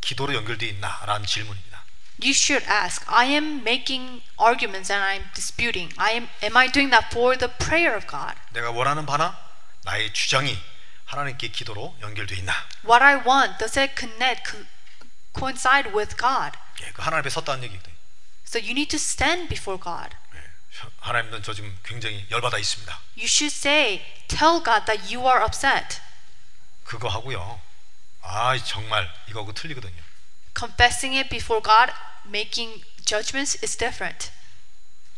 [0.00, 1.82] 기도로 연결되어 있나라는 질문입니다.
[2.22, 5.92] You should ask, I am making arguments and I am disputing.
[5.98, 8.34] I am am I doing that for the prayer of God?
[8.52, 9.36] 내가 원하는 바나
[9.84, 10.58] 나의 주장이
[11.04, 12.52] 하나님께 기도로 연결되어 있나?
[12.84, 14.66] What I want, does it connect co-
[15.36, 16.56] coincide with God?
[16.82, 17.94] 예, 그 하나님 앞에 섰다는 얘기거든요.
[18.46, 20.16] So you need to stand before God.
[20.34, 20.40] 예,
[21.00, 22.92] 하나님은 저 지금 굉장히 열받아 있습니다.
[23.16, 26.00] You should say, tell God that you are upset.
[26.84, 27.60] 그거 하고요.
[28.22, 30.02] 아 정말 이거하고 틀리거든요.
[30.56, 31.92] Confessing it before God,
[32.26, 34.30] making judgments is different.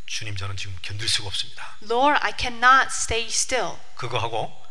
[0.06, 1.76] 주님 저는 지금 견딜 수가 없습니다.
[1.82, 3.76] Lord, I cannot stay still.
[3.96, 4.64] 그거 하고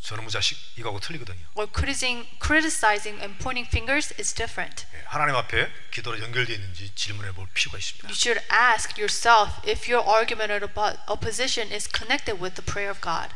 [0.00, 1.44] 저놈의 자식 이거하고 틀리거든요.
[1.54, 4.86] Or criticizing, criticizing and pointing fingers is different.
[4.94, 8.06] 예, 하나님 앞에 기도로 연결되어 있는지 질문해 볼 필요가 있습니다.
[8.08, 12.90] You should ask yourself if your argument or oppo- opposition is connected with the prayer
[12.90, 13.34] of God.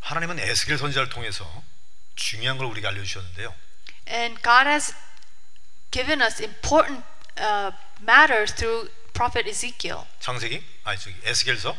[0.00, 1.44] 하나님은 에스겔 선지자를 통해서
[2.14, 3.54] 중요한 걸 우리에게 알려 주셨는데요.
[4.06, 4.94] And God has
[5.90, 7.04] given us important
[7.40, 10.04] uh, matters through prophet Ezekiel.
[10.20, 11.76] 창세기 아니 저기 에스겔서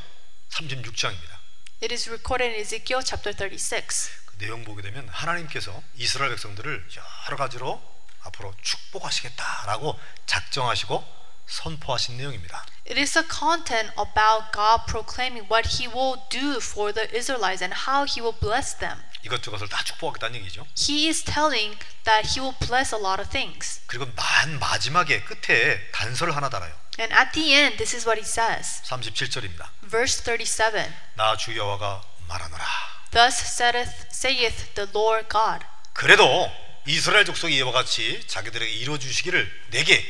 [0.50, 1.40] 36장입니다.
[1.82, 4.12] It is recorded in Ezekiel chapter 36.
[4.26, 6.86] 그 내용 보게 되면 하나님께서 이스라엘 백성들을
[7.28, 7.82] 여러 가지로
[8.24, 11.19] 앞으로 축복하시겠다라고 작정하시고
[11.50, 12.66] 선포하신 내용입니다.
[12.88, 17.76] It is a content about God proclaiming what He will do for the Israelites and
[17.88, 18.98] how He will bless them.
[19.24, 20.66] 이것저것을 다 축복하겠다는 얘기죠.
[20.80, 23.82] He is telling that He will bless a lot of things.
[23.88, 26.74] 그리고 만 마지막에 끝에 단서를 하나 달아요.
[27.00, 28.82] And at the end, this is what He says.
[28.84, 29.68] 37절입니다.
[29.90, 32.64] Verse 37 나 주 여호와가 말하노라.
[33.12, 35.66] Thus saith, saith the Lord God.
[35.94, 36.52] 그래도
[36.88, 40.04] 이스라엘 족속이 이와 같이 자기들에게 이루어 주시기를 내게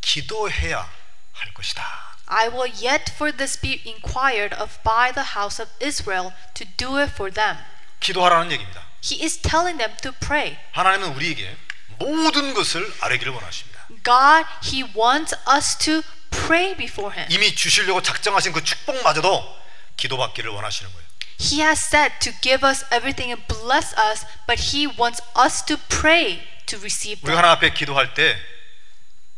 [0.00, 0.88] 기도해야
[1.32, 1.82] 할 것이다.
[2.26, 6.98] I will yet for this be inquired of by the house of Israel to do
[6.98, 7.58] it for them.
[8.00, 8.86] 기도하라는 얘기입니다.
[9.02, 10.56] He is telling them to pray.
[10.72, 11.56] 하나님은 우리에게
[11.98, 13.86] 모든 것을 아뢰기를 원하십니다.
[14.04, 17.30] God, He wants us to pray before Him.
[17.30, 19.60] 이미 주시려고 작정하신 그 축복마저도
[19.96, 21.10] 기도받기를 원하시는 거예요.
[21.40, 25.76] He has said to give us everything and bless us, but He wants us to
[25.88, 27.38] pray to receive 우리가.
[27.38, 28.38] 하나님 앞에 기도할 때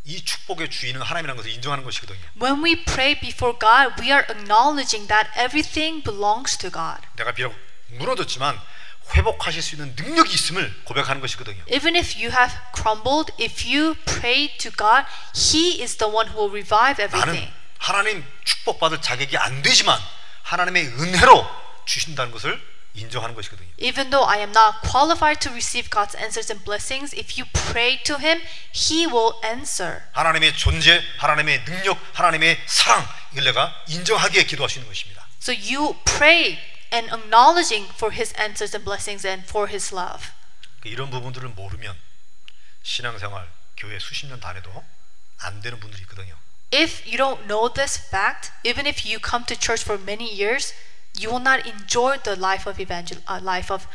[0.05, 2.21] 이 축복의 주인은 하나님이라는 것을 인정하는 것이거든요.
[2.41, 7.01] When we pray before God, we are acknowledging that everything belongs to God.
[7.17, 7.55] 내가 비록
[7.91, 8.61] 무너졌지만
[9.15, 11.63] 회복하실 수 있는 능력이 있음을 고백하는 것이거든요.
[11.69, 16.47] Even if you have crumbled, if you pray to God, He is the one who
[16.47, 17.53] will revive 나는 everything.
[17.79, 19.99] 하나님 축복받을 자격이 안 되지만
[20.43, 21.47] 하나님의 은혜로
[21.85, 23.70] 주신다는 것을 인정하는 것이거든요.
[23.78, 28.02] Even though I am not qualified to receive God's answers and blessings, if you pray
[28.04, 28.42] to Him,
[28.74, 30.02] He will answer.
[30.14, 35.28] 하나님의 존재, 하나님의 능력, 하나님의 사랑 이걸 내가 인정하기에 기도하시는 것입니다.
[35.40, 36.58] So you pray
[36.92, 40.30] and acknowledging for His answers and blessings and for His love.
[40.84, 41.96] 이런 부분들을 모르면
[42.82, 44.84] 신앙생활 교회 수십 년 다녀도
[45.40, 46.36] 안 되는 분들이 있거든요.
[46.74, 50.74] If you don't know this fact, even if you come to church for many years,
[51.20, 53.88] you will not enjoy the life of evangel, uh, life of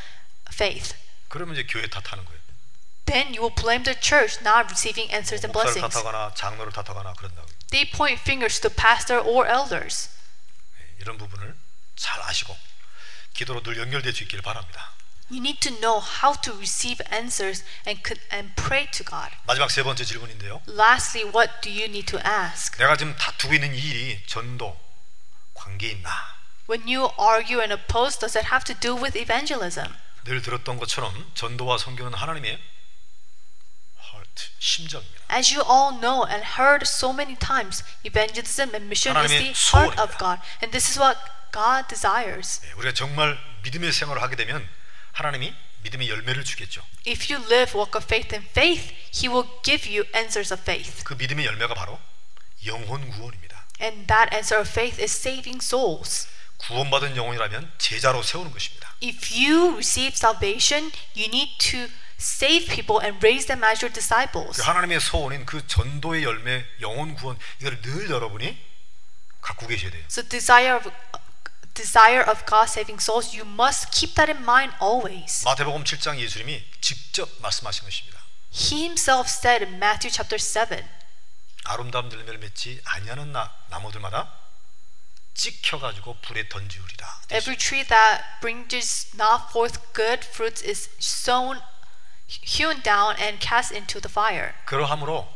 [0.51, 0.95] faith.
[1.29, 2.41] 그러면 이제 교회 탓하는 거예요.
[3.07, 5.95] Then you will blame the church not receiving answers and 목사를 blessings.
[5.95, 7.47] 탓하거나 장로를 탓하거나 그런다고.
[7.71, 10.11] They point fingers to pastor or elders.
[11.01, 11.57] 이런 부분을
[11.97, 12.57] 잘 아시고
[13.35, 14.93] 기도로 늘 연결될 수 있기를 바랍니다.
[15.31, 19.35] You need to know how to receive answers and could, and pray to God.
[19.45, 20.61] 마지막 세 번째 질문인데요.
[20.69, 22.77] Lastly, what do you need to ask?
[22.77, 24.79] 내가 지금 다투고 있는 이 일이 전도
[25.55, 26.11] 관계 있나?
[26.69, 29.93] When you argue and oppose, does it have to do with evangelism?
[30.25, 32.59] 늘 들었던 것처럼 전도와 선교는 하나님의
[34.63, 35.27] 심정입니다.
[35.35, 39.59] As you all know and heard so many times, evangelism and mission is 하나님의 the
[39.75, 40.19] heart of 소원입니다.
[40.19, 40.39] God.
[40.63, 41.19] And this is what
[41.53, 42.63] God desires.
[42.65, 44.67] 예, 우리가 정말 믿음의 생활을 하게 되면
[45.13, 46.83] 하나님이 믿음의 열매를 주겠죠.
[47.07, 51.03] If you live walk of faith in faith, He will give you answers of faith.
[51.05, 51.99] 그 믿음의 열매가 바로
[52.65, 53.67] 영혼 구원입니다.
[53.81, 56.29] And that answer of faith is saving souls.
[56.58, 58.94] 구원받은 영혼이라면 제자로 세우는 것입니다.
[59.04, 61.88] If you receive salvation, you need to
[62.20, 64.60] save people and raise them as your disciples.
[64.60, 68.58] 그 하나님의 소원인 그 전도의 열매, 영혼 구원 이걸 늘 여러분이
[69.42, 70.04] 갖고 계셔야 돼요.
[70.10, 70.90] So desire of
[71.74, 75.46] desire of God saving souls, you must keep that in mind always.
[75.46, 78.20] 마태복음 7장 예수님이 직접 말씀하신 것입니다.
[78.52, 80.84] He himself said in Matthew chapter 7,
[81.66, 84.34] 아름다운 열매를 맺지 아니하는 나, 나무들마다
[85.38, 87.22] 찍혀 가지고 불에 던지우리라.
[87.30, 91.62] every tree that brings not forth good fruits is sown
[92.28, 94.54] hewn down and cast into the fire.
[94.66, 95.32] 그러함으로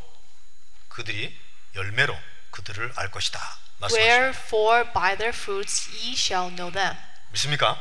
[0.90, 1.40] 그들이
[1.76, 2.18] 열매로
[2.50, 3.40] 그들을 알 것이다.
[3.92, 6.98] Wherefore by their fruits ye shall know them.
[7.32, 7.78] 믿습니까?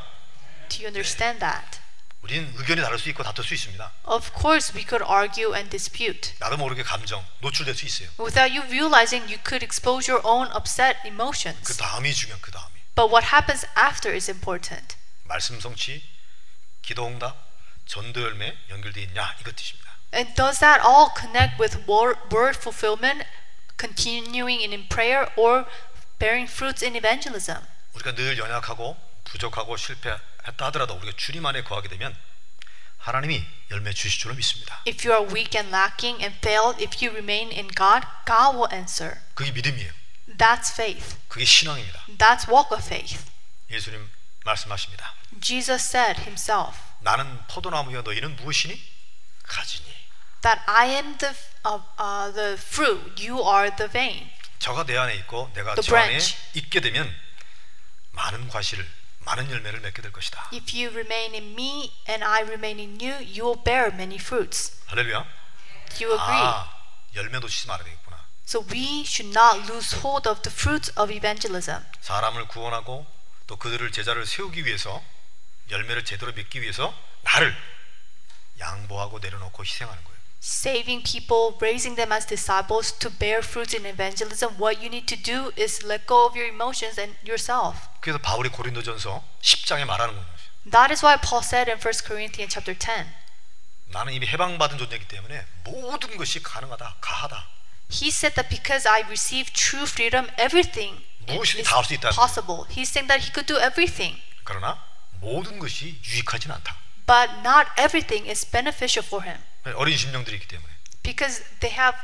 [0.69, 1.80] Do you understand that?
[2.21, 3.91] 우리는 의견이 다를 수 있고 다툴 수 있습니다.
[4.05, 6.33] Of course, we could argue and dispute.
[6.39, 8.09] 나도 모르게 감정 노출될 수 있어요.
[8.19, 11.77] Without you realizing, you could expose your own upset 그 emotions.
[11.77, 14.95] 다음이 중요한 그 다음이 But what happens after is important.
[15.23, 16.03] 말씀 성취,
[16.83, 17.35] 기도 응답,
[17.87, 19.89] 전도 열매 연결되어 있냐 이것 뜻입니다.
[20.13, 23.25] And does that all connect with word, word fulfillment,
[23.79, 25.65] continuing in prayer, or
[26.19, 27.65] bearing fruits in evangelism?
[27.93, 30.15] 우리가 늘 연약하고 부족하고 실패
[30.47, 32.15] 했다 하더라도 우리가 주님 안에 거하게 되면
[32.97, 34.81] 하나님이 열매 주실 줄로 믿습니다.
[34.87, 38.71] If you are weak and lacking and failed, if you remain in God, God will
[38.73, 39.19] answer.
[39.33, 39.91] 그게 믿음이에요.
[40.37, 41.17] That's faith.
[41.27, 42.05] 그게 신앙입니다.
[42.17, 43.19] That's walk of faith.
[43.69, 44.09] 예수님
[44.45, 45.13] 말씀하십니다.
[45.41, 48.79] Jesus said himself 나는 포도나무여 너희는 무엇이니?
[49.43, 49.85] 가지니.
[50.43, 51.35] that I am the
[51.65, 54.29] uh, uh, the fruit, you are the vine.
[54.59, 56.37] 저가 내 안에 있고 내가 The 저 안에 branch.
[56.53, 57.13] 있게 되면
[58.11, 58.87] 많은 과실을
[59.25, 60.49] 많은 열매를 맺게 될 것이다.
[60.53, 64.81] If you remain in me and I remain in you, you will bear many fruits.
[64.87, 65.23] 할렐루야.
[65.97, 66.41] Do you agree?
[66.41, 66.73] 아,
[67.15, 68.25] 열매 놓치지 말아야 되겠구나.
[68.45, 71.85] So we should not lose hold of the fruits of evangelism.
[72.01, 73.05] 사람을 구원하고
[73.47, 75.03] 또 그들을 제자를 세우기 위해서
[75.69, 76.93] 열매를 제대로 맺기 위해서
[77.23, 77.55] 나를
[78.59, 80.10] 양보하고 내려놓고 희생하는 거예요.
[80.40, 85.16] Saving people, raising them as disciples to bear fruits in evangelism, what you need to
[85.16, 87.88] do is let go of your emotions and yourself.
[88.00, 90.26] 그래서 바울이 고린도전서 10장에 말하는 거예요.
[90.70, 93.06] That is why Paul said in 1 Corinthians chapter 10,
[93.90, 97.46] 나는 이미 해방받은 존재이기 때문에 모든 것이 가능하다, 가하다.
[97.90, 102.10] he said that because I received true freedom, everything 무엇이든 is 다 할 수 있다.
[102.10, 102.66] possible.
[102.70, 104.78] He's saying that he could do everything, 그러나
[105.20, 106.76] 모든 것이 유익하진 않다.
[107.06, 109.38] but not everything is beneficial for him
[109.75, 110.71] 어린 심령들이 있기 때문에
[111.03, 111.97] because they have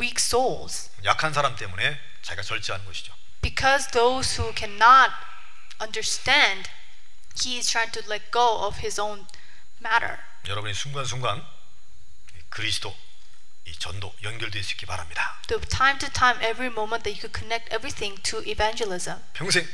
[0.00, 0.90] weak souls.
[1.04, 3.14] 약한 사람 때문에 자기가 절제하는 것이죠.
[3.40, 5.12] Because those who cannot
[5.80, 6.70] understand,
[7.42, 9.26] he is trying to let go of his own
[9.80, 10.18] matter.
[10.46, 11.44] 여러분이 순간순간
[12.36, 12.96] 이 그리스도
[13.64, 15.40] 이 전도 연결될 수 있기 바랍니다.
[15.48, 19.22] The time to time, every moment that you could connect everything to evangelism.
[19.34, 19.66] 평생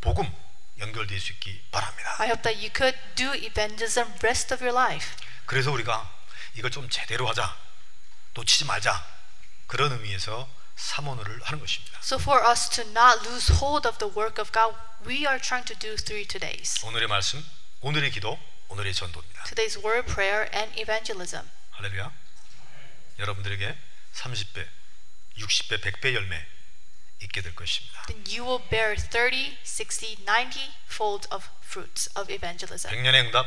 [0.00, 0.30] 복음
[0.78, 2.16] 연결될 수 있기 바랍니다.
[2.18, 5.16] I hope that you could do evangelism rest of your life.
[5.46, 6.12] 그래서 우리가
[6.54, 7.56] 이걸 좀 제대로 하자,
[8.34, 9.04] 놓치지 말자
[9.66, 11.98] 그런 의미에서 사모를 하는 것입니다.
[12.02, 14.76] So for us to not lose hold of the work of God,
[15.06, 16.84] we are trying to do three todays.
[16.84, 17.44] 오늘의 말씀,
[17.80, 18.38] 오늘의 기도,
[18.68, 19.44] 오늘의 전도입니다.
[19.44, 21.48] Today's word, prayer, and evangelism.
[21.72, 22.12] 할렐루야.
[23.18, 23.78] 여러분들에게
[24.14, 24.66] 30배,
[25.38, 26.46] 60배, 100배 열매
[27.22, 28.04] 있게 될 것입니다.
[28.06, 32.92] Then you will bear 30, 60, 90 fold of fruits of evangelism.
[32.92, 33.46] 100년의 응답,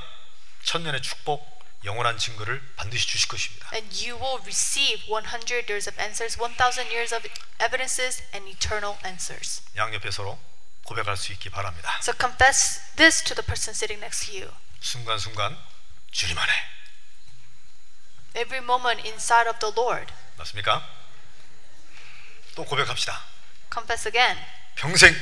[0.64, 3.70] 1000년의 축복, 영원한 증거를 반드시 주실 것입니다.
[3.74, 7.28] And you will receive 100 years of answers, 1000 years of
[7.62, 9.62] evidences, and eternal answers.
[9.76, 10.38] 양옆에 서로
[10.84, 11.98] 고백할 수 있기 바랍니다.
[12.02, 14.52] So confess this to the person sitting next to you.
[14.82, 15.58] 순간순간
[16.12, 16.52] 주님 안에
[18.36, 20.14] Every moment inside of the Lord.
[20.38, 20.86] 맞습니까?
[22.56, 23.24] 또 고백합시다.
[23.72, 24.38] Confess again.
[24.76, 25.16] 평생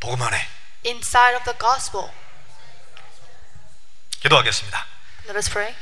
[0.00, 0.48] 복음 안에
[0.84, 2.10] Inside of the gospel.
[4.20, 4.86] 기도하겠습니다.
[5.24, 5.74] Let us pray.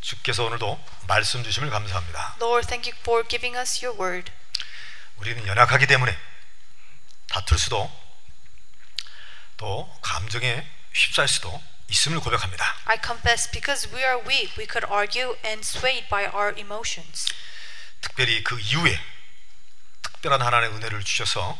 [0.00, 2.36] 주께서 오늘도 말씀 주심을 감사합니다.
[2.40, 4.32] Lord, thank you for giving us your word.
[5.16, 6.16] 우리는 연약하기 때문에
[7.28, 7.90] 다툴 수도
[9.56, 12.76] 또 감정에 휩싸일 수도 있음을 고백합니다.
[12.84, 17.26] I confess because we are weak, we could argue and swayed by our emotions.
[18.00, 18.98] 특별히 그 이후에
[20.02, 21.58] 특별한 하나님의 은혜를 주셔서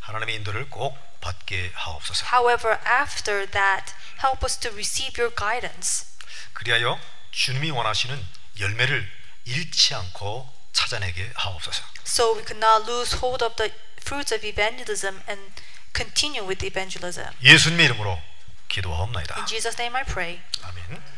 [0.00, 0.96] 하나님의 인도를 꼭
[1.28, 2.26] 받게 하옵소서.
[2.32, 3.92] However, after that,
[4.24, 6.06] help us to receive your guidance.
[6.54, 6.98] 그리하여
[7.30, 8.18] 주님이 원하시는
[8.58, 9.08] 열매를
[9.44, 11.84] 잃지 않고 찾아내게 하옵소서.
[12.04, 15.52] So we could not lose hold of the fruits of evangelism and
[15.94, 17.28] continue with evangelism.
[17.42, 18.20] 예수님의 이름으로
[18.68, 19.36] 기도하옵나이다.
[19.36, 20.40] In Jesus' name I pray.
[20.62, 21.17] 아멘.